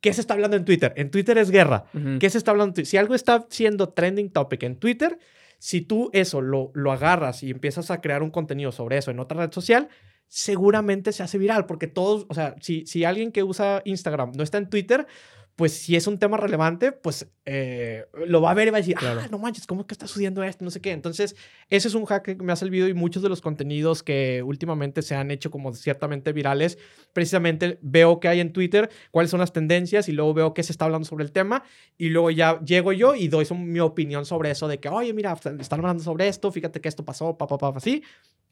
[0.06, 0.94] ¿Qué se está hablando en Twitter?
[0.98, 1.86] En Twitter es guerra.
[2.20, 2.86] ¿Qué se está hablando?
[2.86, 5.18] Si algo está siendo trending topic en Twitter,
[5.58, 9.20] si tú eso lo, lo agarras y empiezas a crear un contenido sobre eso en
[9.20, 9.90] otra red social,
[10.28, 14.44] seguramente se hace viral, porque todos, o sea, si, si alguien que usa Instagram no
[14.44, 15.08] está en Twitter,
[15.56, 18.82] pues si es un tema relevante, pues eh, lo va a ver y va a
[18.82, 20.66] decir, ah, no manches, ¿cómo es que está sucediendo esto?
[20.66, 20.92] No sé qué.
[20.92, 21.36] Entonces,
[21.70, 25.02] ese es un hack que me ha servido y muchos de los contenidos que últimamente
[25.02, 26.78] se han hecho como ciertamente virales,
[27.14, 30.74] precisamente veo que hay en Twitter, cuáles son las tendencias y luego veo qué se
[30.74, 31.64] está hablando sobre el tema
[31.98, 35.34] y luego ya llego yo y doy mi opinión sobre eso de que, oye, mira,
[35.34, 38.04] están hablando sobre esto, fíjate que esto pasó, papá, papá, así.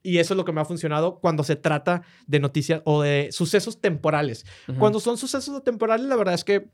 [0.04, 3.30] Y eso es lo que me ha funcionado cuando se trata de noticias o de
[3.32, 4.46] sucesos temporales.
[4.78, 6.70] Cuando son sucesos temporales, la verdad es que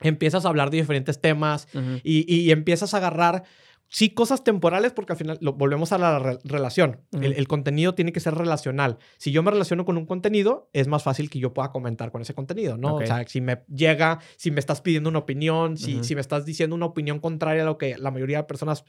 [0.00, 1.68] empiezas a hablar de diferentes temas
[2.02, 3.44] y, empiezas a agarrar,
[3.88, 7.00] sí, cosas temporales, porque al final lo, volvemos a la relación.
[7.12, 8.98] el, contenido tiene que ser relacional.
[9.18, 12.22] Si yo me relaciono con un contenido, es más fácil que yo pueda comentar con
[12.22, 12.96] ese contenido, ¿no?
[12.96, 16.44] O sea, si me llega, si me estás pidiendo una opinión, si, si me estás
[16.44, 18.84] diciendo una opinión contraria a lo que la mayoría de personas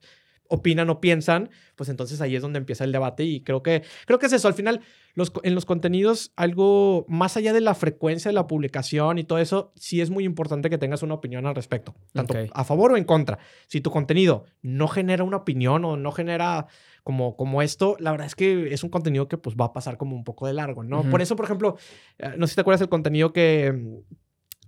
[0.52, 4.20] opinan o piensan, pues entonces ahí es donde empieza el debate y creo que, creo
[4.20, 4.50] que es eso.
[4.50, 4.82] Al final,
[5.16, 9.40] los, en los contenidos, algo más allá de la frecuencia de la publicación y todo
[9.40, 12.98] eso, sí es muy importante que tengas una opinión al respecto, tanto a favor o
[12.98, 13.40] en contra.
[13.68, 16.68] Si tu contenido no genera una opinión o no genera
[17.04, 19.98] como, como esto, la verdad es que es un contenido que pues va a pasar
[19.98, 21.10] como un poco de largo, ¿no?
[21.10, 21.78] Por eso, por ejemplo,
[22.20, 24.04] eh, no sé si te acuerdas del contenido que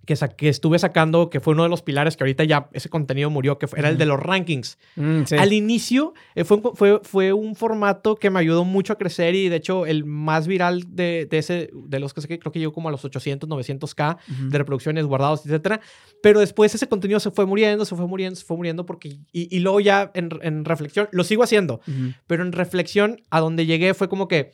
[0.05, 3.29] que, que, estuve sacando, que fue uno de los pilares que ahorita ya ese contenido
[3.29, 4.77] murió, que era el de los rankings.
[4.95, 9.35] Mm, Al inicio eh, fue, fue, fue, un formato que me ayudó mucho a crecer
[9.35, 12.51] y de hecho el más viral de, de ese, de los que sé que creo
[12.51, 14.17] que llegó como a los 800, 900k
[14.49, 15.79] de reproducciones guardados, etcétera.
[16.21, 19.19] Pero después ese contenido se fue muriendo, se fue muriendo, se fue muriendo porque...
[19.31, 21.81] Y, y luego ya en, en, reflexión, lo sigo haciendo,
[22.27, 24.51] pero en reflexión a donde llegué fue como que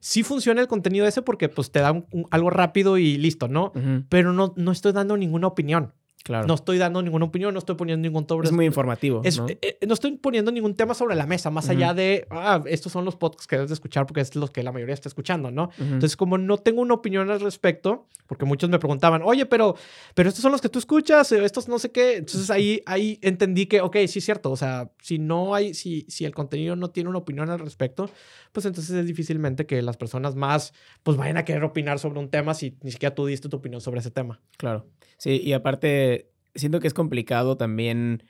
[0.00, 3.72] sí funciona el contenido ese porque pues te da algo rápido y listo, ¿no?
[4.08, 5.92] Pero no, no estoy dando ninguna opinión.
[6.28, 8.48] No estoy dando ninguna opinión, no estoy poniendo ningún sobre.
[8.48, 9.22] Es muy informativo.
[9.22, 9.48] ¿no?
[9.48, 9.94] Eh, eh, ¿no?
[9.94, 13.46] estoy poniendo ningún tema sobre la mesa, más allá de, ah, estos son los podcasts
[13.46, 15.70] que debes de escuchar porque es los que la mayoría está escuchando, ¿no?
[15.78, 19.76] Entonces, como no tengo una opinión al respecto, porque muchos me preguntaban, oye, pero,
[20.14, 22.16] pero estos son los que tú escuchas, eh, estos no sé qué.
[22.16, 24.50] Entonces ahí, ahí entendí que, ok, sí es cierto.
[24.50, 28.10] O sea, si no hay, si, si el contenido no tiene una opinión al respecto,
[28.52, 30.72] pues entonces es difícilmente que las personas más,
[31.02, 33.80] pues vayan a querer opinar sobre un tema si ni siquiera tú diste tu opinión
[33.80, 34.40] sobre ese tema.
[34.56, 34.86] Claro.
[35.18, 36.15] Sí, y aparte
[36.56, 38.22] siento que es complicado también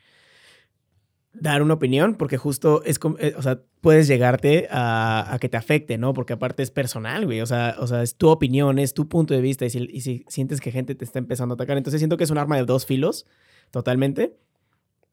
[1.32, 5.98] dar una opinión, porque justo es, eh, o sea, puedes llegarte a, que te afecte,
[5.98, 6.14] ¿no?
[6.14, 9.34] Porque aparte es personal, güey, o sea, o sea, es tu opinión, es tu punto
[9.34, 12.00] de vista, y si, y si sientes que gente te está empezando a atacar, entonces
[12.00, 13.26] siento que es un arma de dos filos,
[13.70, 14.36] totalmente,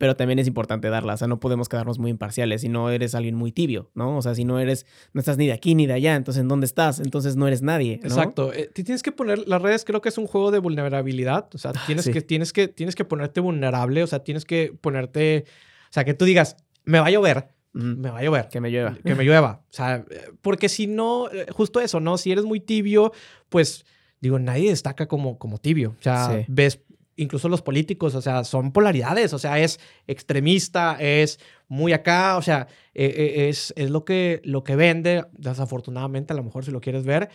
[0.03, 1.13] pero también es importante darla.
[1.13, 4.17] O sea, no podemos quedarnos muy imparciales si no eres alguien muy tibio, ¿no?
[4.17, 6.49] O sea, si no eres, no estás ni de aquí ni de allá, entonces ¿en
[6.49, 6.99] dónde estás?
[6.99, 8.01] Entonces no eres nadie.
[8.03, 8.51] Exacto.
[8.51, 11.47] Eh, tienes que poner, las redes creo que es un juego de vulnerabilidad.
[11.55, 14.77] O sea, ah, tienes, que, tienes, que, tienes que ponerte vulnerable, o sea, tienes que
[14.81, 15.45] ponerte,
[15.85, 17.47] o sea, que tú digas, me va a llover.
[17.71, 18.49] Me va a llover.
[18.49, 18.97] Que me llueva.
[19.05, 19.61] Que me llueva.
[19.69, 20.03] O sea,
[20.41, 22.17] porque si no, eh, justo eso, ¿no?
[22.17, 23.13] Si eres muy tibio,
[23.47, 23.85] pues
[24.19, 25.95] digo, nadie destaca como, como tibio.
[25.97, 26.81] O sea, ves
[27.15, 32.41] incluso los políticos, o sea, son polaridades, o sea, es extremista, es muy acá, o
[32.41, 36.71] sea, e, e, es, es lo, que, lo que vende, desafortunadamente, a lo mejor si
[36.71, 37.29] lo quieres ver,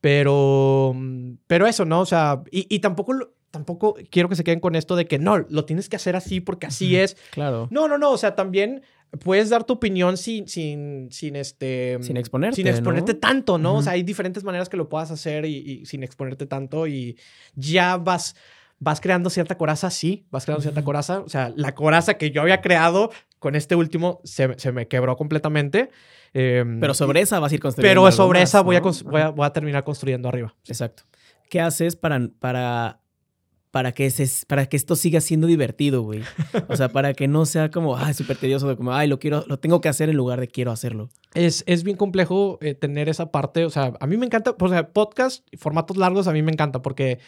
[0.00, 0.94] pero,
[1.46, 2.00] pero eso, ¿no?
[2.00, 5.64] O sea, y, tampoco, tampoco quiero que se queden con esto de que no, lo
[5.64, 7.16] tienes que hacer así porque así es.
[7.30, 7.68] Claro.
[7.70, 8.82] No, no, no, o sea, también
[9.20, 11.98] puedes dar tu opinión sin, sin, sin este...
[12.00, 13.76] Sin exponerte, Sin exponerte tanto, ¿no?
[13.76, 17.16] O sea, hay diferentes maneras que lo puedas hacer y, y sin exponerte tanto y
[17.54, 18.34] ya vas
[18.82, 21.20] vas creando cierta coraza, sí, vas creando cierta coraza.
[21.20, 25.16] O sea, la coraza que yo había creado con este último se, se me quebró
[25.16, 25.90] completamente.
[26.34, 28.02] Em, pero sobre esa vas a ir construyendo.
[28.02, 30.56] Pero sobre esa voy, a, voy, a, terminar construyendo arriba.
[30.66, 31.04] Exacto.
[31.48, 33.00] ¿Qué haces para, para,
[33.70, 36.22] para, que, se, para que esto siga siendo divertido, güey?
[36.68, 39.44] O sea, para que no sea como, ay, súper tedioso, de como, ay, lo, quiero,
[39.46, 41.08] lo tengo que hacer en lugar de quiero hacerlo.
[41.34, 43.64] Es, es bien complejo eh, tener esa parte.
[43.64, 46.82] O sea, a mí me encanta, o sea, podcast, formatos largos, a mí me encanta
[46.82, 47.20] porque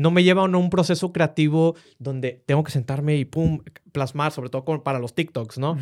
[0.00, 3.60] no me lleva a un proceso creativo donde tengo que sentarme y pum,
[3.92, 5.76] plasmar, sobre todo para los TikToks, ¿no?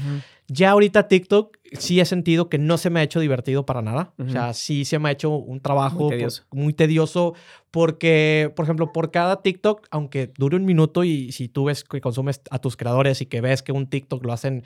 [0.49, 4.13] Ya ahorita TikTok sí he sentido que no se me ha hecho divertido para nada.
[4.19, 6.11] O sea, sí se me ha hecho un trabajo
[6.51, 7.35] muy tedioso.
[7.71, 12.01] porque, por ejemplo, por cada TikTok, aunque dure un minuto y si tú ves que
[12.01, 14.65] consumes a tus creadores y que ves que un TikTok lo hacen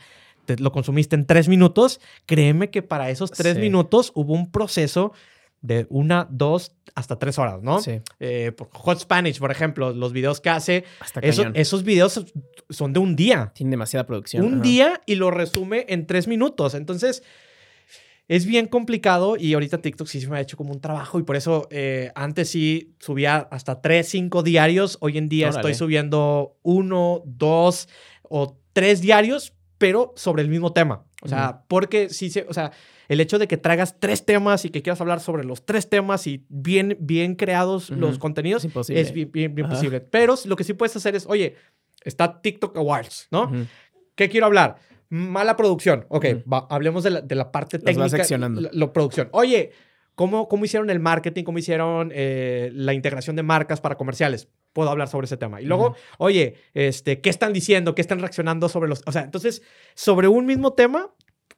[0.59, 5.13] lo consumiste en tres minutos, créeme que para esos tres minutos hubo un proceso
[5.63, 7.81] de una, dos, hasta tres horas, ¿no?
[7.81, 8.01] Sí.
[8.21, 10.85] Eh, Hot Spanish, por ejemplo, los videos que hace,
[11.55, 12.27] esos videos
[12.69, 13.53] son de un día.
[13.55, 14.45] Tiene demasiada producción.
[14.45, 16.75] Un día y lo resume en tres minutos.
[16.75, 17.23] Entonces,
[18.29, 21.23] es bien complicado y ahorita TikTok sí se me ha hecho como un trabajo y
[21.23, 24.99] por eso eh, antes sí subía hasta tres, cinco diarios.
[25.01, 27.89] Hoy en día estoy subiendo uno, dos
[28.23, 31.05] o tres diarios, pero sobre el mismo tema.
[31.23, 32.73] O sea, porque sí se, o sea,
[33.13, 36.27] el hecho de que traigas tres temas y que quieras hablar sobre los tres temas
[36.27, 40.01] y bien, bien creados los contenidos es, bien, bien, posible.
[40.01, 41.57] Pero lo que sí puedes hacer es, oye,
[42.05, 43.53] está TikTok Awards, ¿no?
[44.15, 44.77] ¿Qué quiero hablar?
[45.11, 46.07] Mala producción.
[46.09, 46.25] Ok,
[46.71, 48.09] hablemos de la, de la parte técnica.
[48.09, 48.63] seccionando.
[48.73, 49.29] La, producción.
[49.33, 49.73] Oye,
[50.15, 51.45] ¿cómo, ¿cómo hicieron el marketing?
[51.45, 54.49] ¿Cómo hicieron eh, la integración de marcas para comerciales?
[54.73, 55.61] Puedo hablar sobre ese tema.
[55.61, 57.95] Y luego, oye, este, ¿qué están diciendo?
[57.95, 59.03] ¿Qué están reaccionando sobre los...
[59.05, 59.61] O sea, entonces,
[59.95, 61.11] sobre un mismo tema,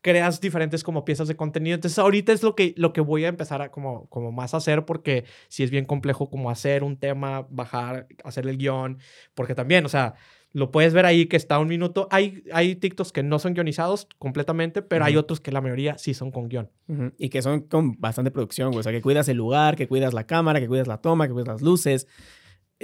[0.05, 1.77] creas diferentes como piezas de contenido.
[1.77, 4.85] Entonces ahorita es lo que, lo que voy a empezar a como, como más hacer
[4.85, 8.99] porque si es bien complejo como hacer un tema, bajar, hacer el guion,
[9.33, 10.15] porque también, o sea,
[10.53, 12.07] lo puedes ver ahí que está un minuto.
[12.11, 16.13] Hay, hay TikToks que no son guionizados completamente, pero hay otros que la mayoría sí
[16.13, 16.71] son con guion.
[17.17, 18.81] Y que son con bastante producción, güey.
[18.81, 21.33] O sea, que cuidas el lugar, que cuidas la cámara, que cuidas la toma, que
[21.33, 22.07] cuidas las luces.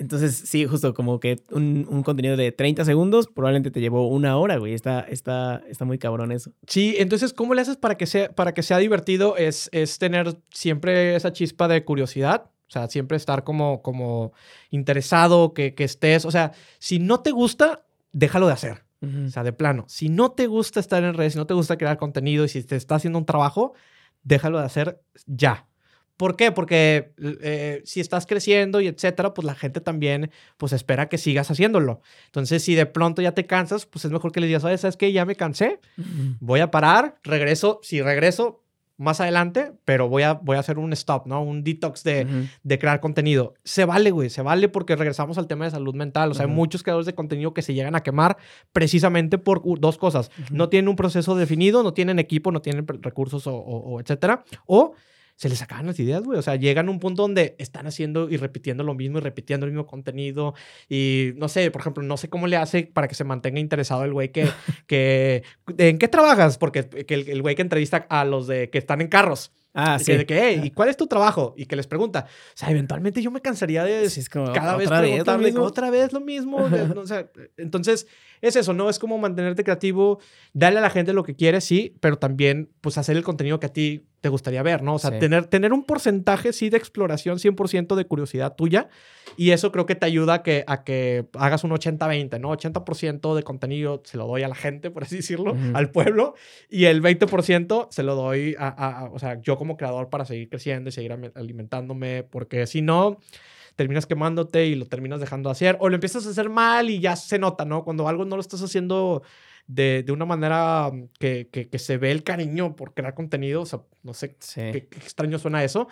[0.00, 4.36] Entonces, sí, justo como que un, un, contenido de 30 segundos probablemente te llevó una
[4.36, 4.74] hora, güey.
[4.74, 6.52] Está, está, está muy cabrón eso.
[6.66, 9.36] Sí, entonces, ¿cómo le haces para que sea, para que sea divertido?
[9.36, 14.32] Es, es tener siempre esa chispa de curiosidad o sea, siempre estar como, como
[14.70, 16.24] interesado, que, que estés.
[16.24, 18.84] O sea, si no te gusta, déjalo de hacer.
[19.02, 19.86] O sea, de plano.
[19.88, 22.62] Si no te gusta estar en redes, si no te gusta crear contenido y si
[22.62, 23.72] te está haciendo un trabajo,
[24.22, 25.66] déjalo de hacer ya.
[26.20, 26.52] ¿Por qué?
[26.52, 31.50] Porque eh, si estás creciendo y etcétera, pues la gente también pues espera que sigas
[31.50, 32.02] haciéndolo.
[32.26, 35.12] Entonces, si de pronto ya te cansas, pues es mejor que le digas, ¿sabes qué?
[35.12, 35.80] Ya me cansé,
[36.40, 37.80] voy a parar, regreso.
[37.82, 38.62] Si regreso,
[38.98, 41.42] más adelante, pero voy a, voy a hacer un stop, ¿no?
[41.42, 42.26] Un detox de,
[42.62, 43.54] de crear contenido.
[43.64, 46.32] Se vale, güey, se vale porque regresamos al tema de salud mental.
[46.32, 48.36] O sea, hay muchos creadores de contenido que se llegan a quemar
[48.74, 50.30] precisamente por dos cosas.
[50.50, 54.44] No tienen un proceso definido, no tienen equipo, no tienen recursos o, o etcétera.
[54.66, 54.92] O
[55.40, 56.38] se les acaban las ideas, güey.
[56.38, 59.64] O sea, llegan a un punto donde están haciendo y repitiendo lo mismo y repitiendo
[59.64, 60.52] el mismo contenido.
[60.86, 64.04] Y no sé, por ejemplo, no sé cómo le hace para que se mantenga interesado
[64.04, 64.50] el güey que,
[64.86, 65.42] que
[65.78, 66.58] ¿en qué trabajas?
[66.58, 69.50] Porque el güey que entrevista a los de que están en carros.
[69.72, 70.12] Ah, sí.
[70.12, 71.54] de que, ¿y cuál es tu trabajo?
[71.56, 72.26] Y que les pregunta.
[72.28, 74.08] O sea, eventualmente yo me cansaría de
[74.52, 76.56] cada vez preguntarle otra vez lo mismo.
[76.96, 78.06] o sea, entonces,
[78.40, 78.90] es eso, ¿no?
[78.90, 80.18] Es como mantenerte creativo,
[80.52, 83.66] darle a la gente lo que quiere, sí, pero también, pues, hacer el contenido que
[83.66, 84.94] a ti te gustaría ver, ¿no?
[84.94, 88.88] O sea, tener, tener un porcentaje, sí, de exploración, 100% de curiosidad tuya.
[89.36, 92.50] Y eso creo que te ayuda a que, a que hagas un 80-20, ¿no?
[92.50, 96.34] 80% de contenido se lo doy a la gente, por así decirlo, al pueblo.
[96.68, 100.48] Y el 20% se lo doy a, a, o sea, yo como creador para seguir
[100.48, 102.22] creciendo y seguir alimentándome.
[102.22, 103.18] Porque si no
[103.76, 107.14] terminas quemándote y lo terminas dejando hacer, o lo empiezas a hacer mal y ya
[107.14, 107.84] se nota, ¿no?
[107.84, 109.22] Cuando algo no lo estás haciendo
[109.72, 113.80] de, de una manera que, que, se ve el cariño por crear contenido, o sea,
[114.02, 115.86] no sé qué, extraño suena eso,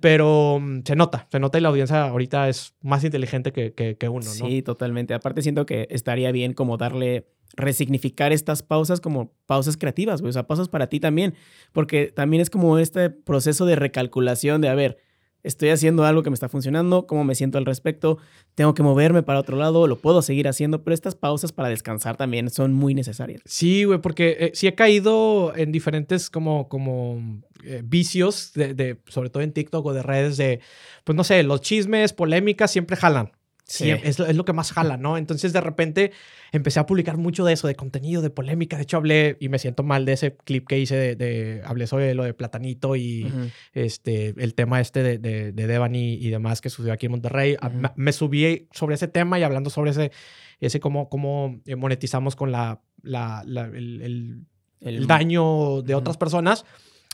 [0.00, 4.08] pero mm, se nota, se nota y la audiencia ahorita es más inteligente que, que
[4.08, 4.30] uno, ¿no?
[4.30, 5.14] Sí, totalmente.
[5.14, 10.32] Aparte siento que estaría bien como darle resignificar estas pausas como pausas creativas, güey, o
[10.32, 11.34] sea, pausas para ti también,
[11.72, 14.98] porque también es como este proceso de recalculación de, a ver,
[15.42, 18.18] estoy haciendo algo que me está funcionando, cómo me siento al respecto,
[18.54, 22.16] tengo que moverme para otro lado, lo puedo seguir haciendo, pero estas pausas para descansar
[22.16, 23.40] también son muy necesarias.
[23.44, 29.30] Sí, güey, porque eh, sí he caído en diferentes como, como eh, vicios, de, sobre
[29.30, 30.60] todo en TikTok o de redes, de,
[31.04, 33.32] pues no sé, los chismes, polémicas siempre jalan.
[33.70, 33.88] Sí.
[33.88, 35.16] Es, es, lo que más jala, ¿no?
[35.16, 36.10] Entonces de repente
[36.50, 38.76] empecé a publicar mucho de eso, de contenido, de polémica.
[38.76, 41.86] De hecho, hablé, y me siento mal de ese clip que hice, de, de hablé
[41.86, 43.32] sobre lo de Platanito y
[43.72, 47.56] este, el tema este de, de, de Devani y demás que sucedió aquí en Monterrey.
[47.94, 50.10] me, subí sobre ese tema y hablando sobre ese,
[50.58, 54.46] ese cómo, cómo monetizamos con la, la, el,
[54.80, 56.64] el, daño de otras personas.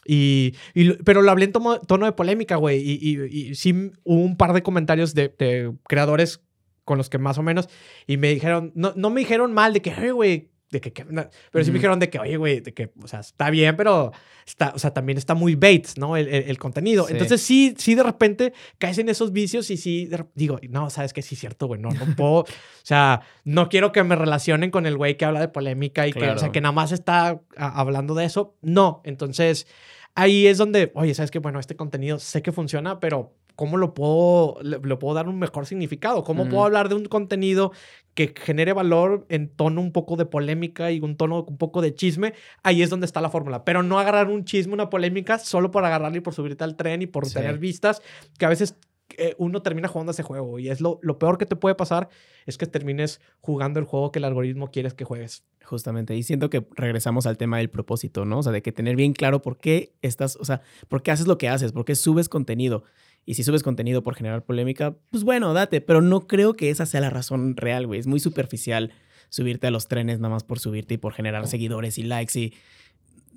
[0.07, 2.79] Y, y, pero lo hablé en tono de polémica, güey.
[2.79, 6.46] Y, y, y, sí hubo un par de comentarios de, de, creadores
[6.87, 7.69] con los que más o menos,
[8.07, 11.65] y me dijeron, no, no me dijeron mal de que, oye, güey, de que, pero
[11.65, 14.13] sí me dijeron de que, oye, güey, de que, o sea, está bien, pero
[14.47, 16.17] está, o sea, también está muy Bates, ¿no?
[16.17, 17.09] El, el, contenido.
[17.09, 21.23] Entonces, sí, sí, de repente caes en esos vicios y sí, digo, no, sabes que
[21.23, 22.47] sí es cierto, güey, no, no puedo, o
[22.83, 26.31] sea, no quiero que me relacionen con el güey que habla de polémica y que,
[26.31, 28.57] o sea, que nada más está hablando de eso.
[28.63, 29.67] No, entonces,
[30.15, 33.95] ahí es donde, oye, sabes que, bueno, este contenido sé que funciona, pero ¿cómo lo
[33.95, 36.23] puedo, le, puedo dar un mejor significado?
[36.23, 37.73] ¿Cómo puedo hablar de un contenido
[38.15, 41.95] que genere valor en tono un poco de polémica y un tono un poco de
[41.95, 42.35] chisme?
[42.63, 43.65] Ahí es donde está la fórmula.
[43.65, 47.03] Pero no agarrar un chisme, una polémica, solo por agarrarle y por subirte al tren
[47.03, 48.03] y por tener vistas,
[48.39, 48.77] que a veces
[49.19, 52.09] eh, uno termina jugando ese juego y es lo, lo peor que te puede pasar
[52.45, 55.45] es que termines jugando el juego que el algoritmo quieres que juegues.
[55.65, 58.39] Justamente, y siento que regresamos al tema del propósito, ¿no?
[58.39, 61.27] O sea, de que tener bien claro por qué estás, o sea, por qué haces
[61.27, 62.85] lo que haces, por qué subes contenido.
[63.27, 66.87] Y si subes contenido por generar polémica, pues bueno, date, pero no creo que esa
[66.87, 67.99] sea la razón real, güey.
[67.99, 68.93] Es muy superficial
[69.29, 72.55] subirte a los trenes nada más por subirte y por generar seguidores y likes y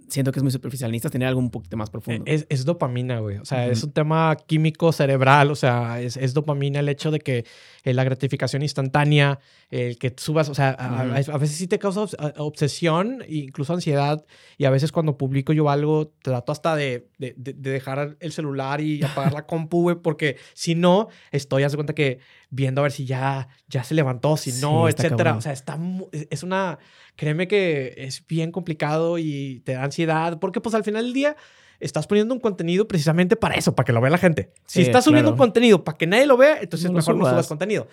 [0.09, 0.91] siento que es muy superficial.
[0.91, 2.23] Necesitas tener algo un poquito más profundo.
[2.25, 3.37] Es, es dopamina, güey.
[3.37, 5.51] O sea, es un tema químico cerebral.
[5.51, 7.45] O sea, es, es, dopamina el hecho de que
[7.83, 9.39] eh, la gratificación instantánea,
[9.69, 12.05] el que subas, o sea, a, a, veces sí te causa
[12.37, 14.25] obsesión, incluso ansiedad.
[14.57, 18.81] Y a veces cuando publico yo algo, trato hasta de, de, de dejar el celular
[18.81, 22.19] y apagar la compu, güey, porque si no, estoy, haz de cuenta que
[22.49, 25.35] viendo a ver si ya, ya se levantó, si no, etcétera.
[25.35, 25.79] O sea, está,
[26.11, 26.79] es una,
[27.15, 31.35] créeme que es bien complicado y te da ansiedad, porque pues al final del día
[31.79, 34.51] estás poniendo un contenido precisamente para eso, para que lo vea la gente.
[34.65, 37.87] Si estás subiendo un contenido para que nadie lo vea, entonces mejor no subas contenido.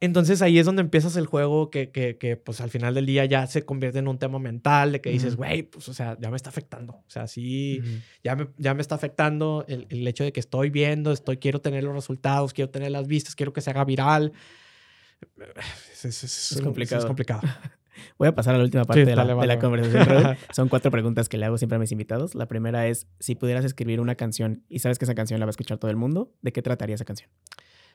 [0.00, 3.24] Entonces ahí es donde empiezas el juego que, que, que, pues al final del día
[3.24, 6.30] ya se convierte en un tema mental de que dices, güey, pues o sea, ya
[6.30, 6.92] me está afectando.
[6.94, 7.82] O sea, sí,
[8.22, 11.60] ya, me, ya me está afectando el, el, hecho de que estoy viendo, estoy, quiero
[11.60, 14.32] tener los resultados, quiero tener las vistas, quiero que se haga viral.
[15.92, 17.00] Es, es, es complicado.
[17.00, 17.42] Es complicado.
[18.18, 20.36] Voy a pasar a la última parte de, la, de la, conversación.
[20.54, 22.36] Son cuatro preguntas que le hago siempre a mis invitados.
[22.36, 25.50] La primera es, si pudieras escribir una canción y sabes que esa canción la va
[25.50, 27.30] a escuchar todo el mundo, ¿de qué trataría esa canción?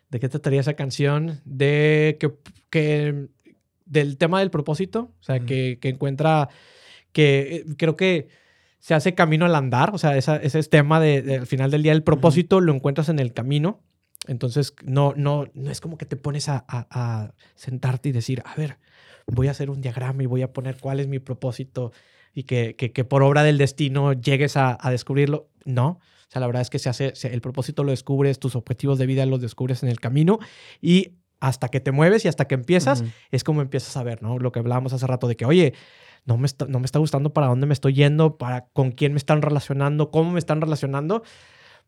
[0.10, 1.42] ¿De qué trataría esa canción?
[1.46, 2.34] De que,
[2.70, 3.28] que
[3.86, 6.50] del tema del propósito, o sea, que, que, encuentra,
[7.12, 8.28] que eh, creo que
[8.80, 11.94] se hace camino al andar, o sea, esa, ese tema de, al final del día,
[11.94, 13.82] el propósito lo encuentras en el camino,
[14.28, 18.56] entonces no, no, no es como que te pones a, a, sentarte y decir, a
[18.56, 18.78] ver,
[19.28, 21.92] voy a hacer un diagrama y voy a poner cuál es mi propósito
[22.34, 26.00] y que, que, que por obra del destino llegues a, a descubrirlo, no,
[26.34, 29.26] sea, la verdad es que se hace, el propósito lo descubres, tus objetivos de vida
[29.26, 30.40] los descubres en el camino
[30.82, 34.40] y hasta que te mueves y hasta que empiezas, es como empiezas a ver, ¿no?
[34.40, 35.74] Lo que hablábamos hace rato de que, oye,
[36.26, 39.12] no me, está, no me está gustando para dónde me estoy yendo, para con quién
[39.12, 41.24] me están relacionando, cómo me están relacionando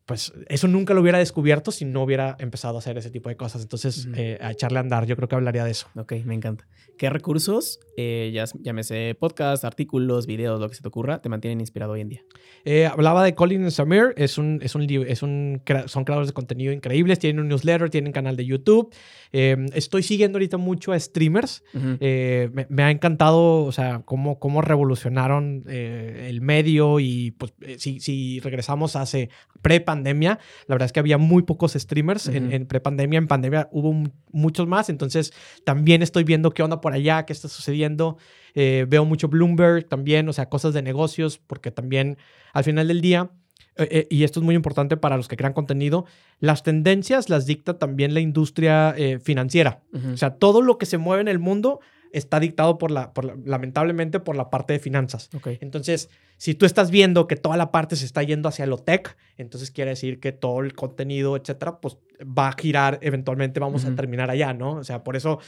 [0.06, 3.38] pues eso nunca lo hubiera descubierto si no hubiera empezado a hacer ese tipo de
[3.38, 3.64] cosas.
[3.64, 5.88] Entonces, eh, a echarle a andar, yo creo que hablaría de eso.
[5.96, 6.68] Ok, me encanta.
[6.98, 11.60] ¿Qué recursos, eh, ya, llámese podcast, artículos, videos, lo que se te ocurra, te mantienen
[11.60, 12.24] inspirado hoy en día?
[12.66, 16.72] Eh, hablaba de Colin Samir, es un, es un, es un, son creadores de contenido
[16.72, 18.94] increíbles, tienen un newsletter, tienen canal de YouTube.
[19.32, 21.64] Em, estoy siguiendo ahorita mucho a streamers.
[21.74, 28.96] me, ha encantado, o sea, cómo, cómo revolucionaron el medio y pues si, si regresamos
[28.96, 29.30] hace
[29.66, 30.38] prepa pandemia,
[30.68, 33.18] la verdad es que había muy pocos streamers en, en pre-pandemia.
[33.18, 33.96] En pandemia hubo
[34.32, 34.90] muchos más.
[34.90, 38.18] Entonces, también estoy viendo qué onda por allá, qué está sucediendo.
[38.54, 42.20] Eh, veo mucho Bloomberg también, o sea, cosas de negocios, porque también
[42.54, 43.32] al final del día,
[43.76, 46.06] eh, eh, y esto es muy importante para los que crean contenido,
[46.40, 48.94] las tendencias las dicta también la industria
[49.24, 49.82] financiera.
[50.14, 51.80] O sea, todo lo que se mueve en el mundo
[52.18, 55.30] está dictado por la, por lamentablemente por la parte de finanzas.
[55.60, 59.18] Entonces, si tú estás viendo que toda la parte se está yendo hacia lo tech,
[59.38, 63.96] entonces quiere decir que todo el contenido, etcétera, pues va a girar, eventualmente vamos a
[63.96, 64.74] terminar allá, ¿no?
[64.74, 65.40] O sea, por eso,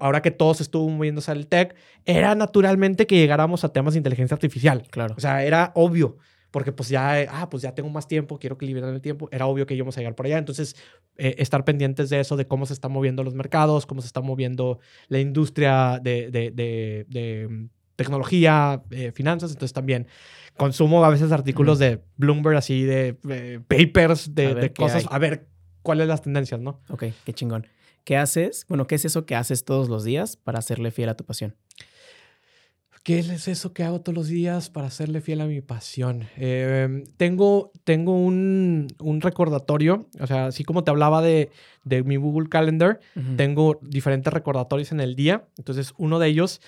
[0.00, 4.34] ahora que todos estuvo moviéndose al tech, era naturalmente que llegáramos a temas de inteligencia
[4.34, 4.84] artificial.
[4.90, 5.14] Claro.
[5.16, 6.18] O sea, era obvio
[6.54, 9.46] porque pues ya, ah, pues ya tengo más tiempo, quiero que liberar el tiempo, era
[9.46, 10.38] obvio que íbamos a llegar por allá.
[10.38, 10.76] Entonces,
[11.16, 14.20] eh, estar pendientes de eso, de cómo se están moviendo los mercados, cómo se está
[14.20, 14.78] moviendo
[15.08, 20.06] la industria de, de, de, mm, tecnología, eh, finanzas, entonces también
[20.56, 25.48] consumo a veces artículos de Bloomberg, así de eh, papers, de, cosas, a ver
[25.82, 26.80] cuáles las tendencias, ¿no?
[26.88, 27.66] Ok, qué chingón.
[28.04, 28.64] ¿Qué haces?
[28.68, 31.56] Bueno, ¿qué es eso que haces todos los días para hacerle fiel a tu pasión?
[33.04, 36.26] ¿Qué es eso que hago todos los días para hacerle fiel a mi pasión?
[36.38, 41.50] Em, tengo tengo un, un, recordatorio, o sea, así como te hablaba de,
[41.84, 43.00] de mi Google Calendar,
[43.36, 45.44] tengo diferentes recordatorios en el día.
[45.58, 46.62] Entonces, uno de ellos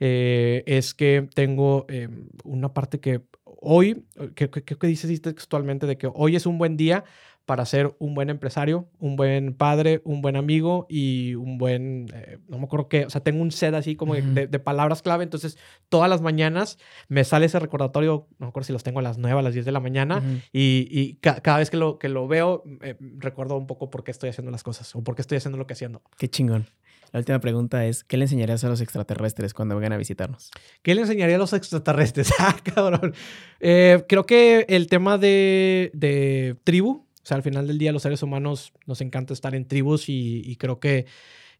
[0.00, 5.98] eh, es que tengo em, una parte que hoy, ¿qué que, que, dices textualmente de
[5.98, 7.04] que hoy es un buen día
[7.52, 12.38] para ser un buen empresario, un buen padre, un buen amigo y un buen, eh,
[12.48, 15.58] no me acuerdo qué, o sea, tengo un set así como de, palabras clave, entonces
[15.90, 16.78] todas las mañanas
[17.08, 19.52] me sale ese recordatorio, no me acuerdo si los tengo a las 9, a las
[19.52, 23.58] 10 de la mañana y, y cada vez que lo, que lo veo, eh, recuerdo
[23.58, 25.74] un poco por qué estoy haciendo las cosas o por qué estoy haciendo lo que
[25.74, 26.00] haciendo.
[26.16, 26.64] Qué chingón.
[27.12, 30.50] La última pregunta es, ¿qué le enseñarías a los extraterrestres cuando vengan a visitarnos?
[30.80, 32.32] ¿Qué le enseñaría a los extraterrestres?
[32.38, 33.12] ah, cabrón.
[33.60, 38.02] Eh, creo que el tema de, de tribu, o sea, al final del día los
[38.02, 41.06] seres humanos nos encanta estar en tribus y, creo que,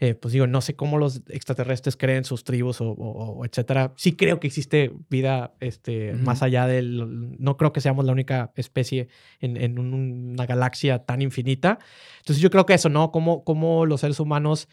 [0.00, 3.92] eh, pues digo, no sé cómo los extraterrestres creen sus tribus o, etcétera.
[3.96, 7.36] Sí creo que existe vida este, más allá del...
[7.38, 9.06] No creo que seamos la única especie
[9.40, 11.78] en, una galaxia tan infinita.
[12.18, 13.12] Entonces yo creo que eso, ¿no?
[13.12, 14.68] Cómo, cómo los seres humanos,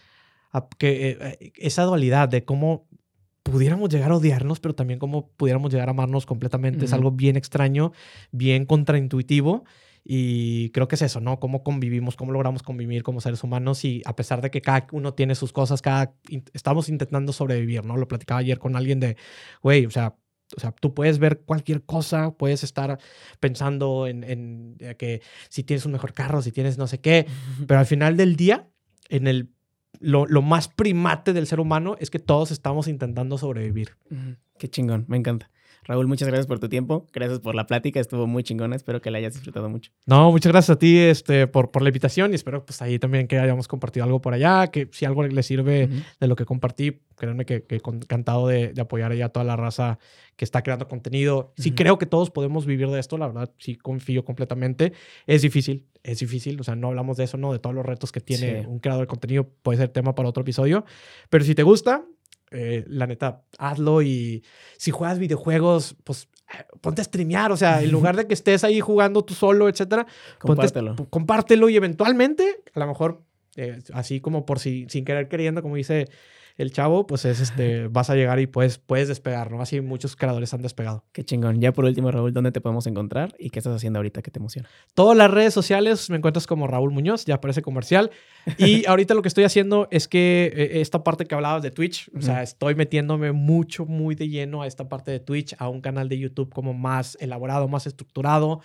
[0.80, 2.88] que eh, esa dualidad de cómo
[3.44, 7.36] pudiéramos llegar a odiarnos, pero también cómo pudiéramos llegar a amarnos completamente, es algo bien
[7.36, 7.92] extraño,
[8.32, 9.66] bien contraintuitivo.
[10.12, 11.39] Y creo que es eso, ¿no?
[11.39, 15.14] Cómo convivimos, cómo logramos convivir como seres humanos y a pesar de que cada uno
[15.14, 16.16] tiene sus cosas, cada
[16.51, 17.95] estamos intentando sobrevivir, ¿no?
[17.95, 19.18] Lo platicaba ayer con alguien de,
[19.62, 20.16] güey, o sea,
[20.57, 22.97] O sea, tú puedes ver cualquier cosa, puedes estar
[23.39, 27.28] pensando en, en eh, que si tienes un mejor carro, si tienes no sé qué,
[27.68, 28.68] pero al final del día,
[29.10, 29.49] en el,
[29.99, 33.89] lo, lo más primate del ser humano es que todos estamos intentando sobrevivir.
[34.57, 35.51] Qué chingón, me encanta.
[35.90, 37.08] Raúl, muchas gracias por tu tiempo.
[37.12, 38.00] Gracias por la plática.
[38.00, 38.76] Estuvo muy chingona.
[38.76, 39.92] Espero que la hayas disfrutado mucho.
[40.06, 43.28] No, muchas gracias a ti este, por, por la invitación y espero pues ahí también
[43.28, 47.02] que hayamos compartido algo por allá, que si algo le sirve de lo que compartí,
[47.16, 49.98] créanme que, que encantado de, de, apoyar a toda la raza
[50.36, 51.54] que está creando contenido.
[51.58, 54.94] Sí creo que todos podemos vivir de esto, la verdad, sí confío completamente.
[55.26, 57.52] Es difícil, es difícil, o sea, no hablamos de eso, ¿no?
[57.52, 60.42] De todos los retos que tiene un creador de contenido, puede ser tema para otro
[60.42, 60.86] episodio,
[61.32, 62.06] pero si te gusta,
[62.52, 64.43] eh, la neta, hazlo y
[64.78, 68.64] si juegas videojuegos, pues eh, ponte a streamear, o sea, en lugar de que estés
[68.64, 70.08] ahí jugando tú solo, etcétera,
[70.39, 70.95] compártelo.
[71.10, 73.22] compártelo y eventualmente, a lo mejor,
[73.56, 76.08] eh, así como por si, sin querer queriendo, como dice
[76.60, 79.62] el chavo, pues es este, vas a llegar y puedes, puedes despegar, ¿no?
[79.62, 81.05] Así muchos creadores han despegado.
[81.14, 81.62] Qué chingón.
[81.62, 84.39] Ya por último, Raúl, ¿dónde te podemos encontrar y qué estás haciendo ahorita que te
[84.39, 84.68] emociona?
[84.93, 88.12] Todas las redes sociales me encuentras como Raúl Muñoz, ya aparece comercial.
[88.57, 92.12] Y ahorita lo que estoy haciendo es que eh, esta parte que hablabas de Twitch,
[92.14, 95.80] o sea, estoy metiéndome mucho, muy de lleno a esta parte de Twitch, a un
[95.80, 98.60] canal de YouTube como más elaborado, más estructurado.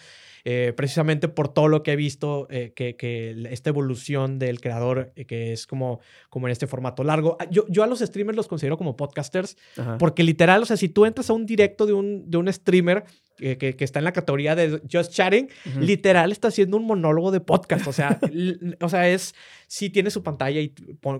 [0.46, 5.10] Eh, precisamente por todo lo que he visto, eh, que, que, esta evolución del creador,
[5.16, 7.38] eh, que es como, como en este formato largo.
[7.40, 9.56] Ah, yo, yo a los streamers los considero como podcasters,
[9.98, 13.04] porque literal, o sea, si tú entras a un directo de un, de un streamer
[13.36, 15.48] que, que, está en la categoría de Just Chatting,
[15.80, 17.86] literal está haciendo un monólogo de podcast.
[17.86, 18.18] O sea,
[18.80, 19.34] o sea es,
[19.66, 20.74] sí tiene su pantalla y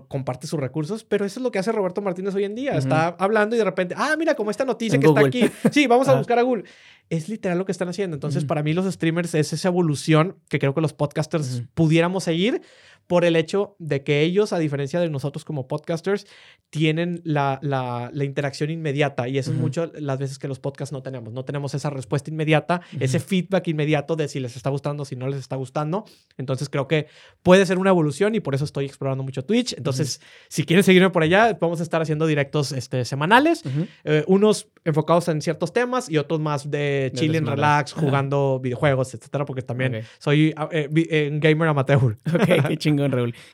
[0.07, 2.77] comparte sus recursos, pero eso es lo que hace Roberto Martínez hoy en día.
[2.77, 5.49] Está hablando y de repente, ah, mira, como esta noticia que está aquí.
[5.71, 6.63] Sí, vamos a buscar a Google.
[7.09, 8.15] Es literal lo que están haciendo.
[8.15, 12.61] Entonces, para mí los streamers es esa evolución que creo que los podcasters pudiéramos seguir
[13.07, 16.25] por el hecho de que ellos, a diferencia de nosotros como podcasters,
[16.69, 21.03] tienen la, la, interacción inmediata y eso es mucho las veces que los podcasts no
[21.03, 21.31] tenemos.
[21.31, 25.27] No tenemos esa respuesta inmediata, ese feedback inmediato de si les está gustando, si no
[25.27, 26.05] les está gustando.
[26.37, 27.07] Entonces creo que
[27.43, 29.73] puede ser una evolución y por eso estoy explorando mucho Twitch.
[29.77, 33.63] Entonces, si quieren seguirme por allá, vamos a estar haciendo directos este, semanales,
[34.03, 39.45] eh, unos enfocados en ciertos temas y otros más de, chilling, relax, jugando videojuegos, etcétera,
[39.45, 42.17] porque también soy un eh, eh, gamer amateur.
[42.33, 42.77] Ok, qué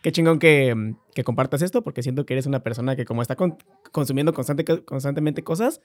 [0.02, 3.36] Qué chingón que, que, compartas esto, porque siento que eres una persona que como está
[3.92, 5.82] consumiendo constante, constantemente cosas,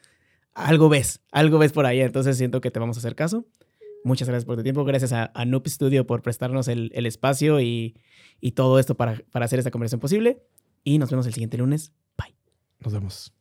[0.54, 3.46] algo ves, algo ves por ahí, entonces siento que te vamos a hacer caso.
[4.04, 7.60] Muchas gracias por tu tiempo, gracias a, a Noob Studio por prestarnos el, el espacio
[7.60, 7.96] y,
[8.40, 10.42] y, todo esto para, para hacer esta conversación posible.
[10.84, 11.92] Y nos vemos el siguiente lunes.
[12.16, 12.36] Bye.
[12.78, 13.35] Nos vemos.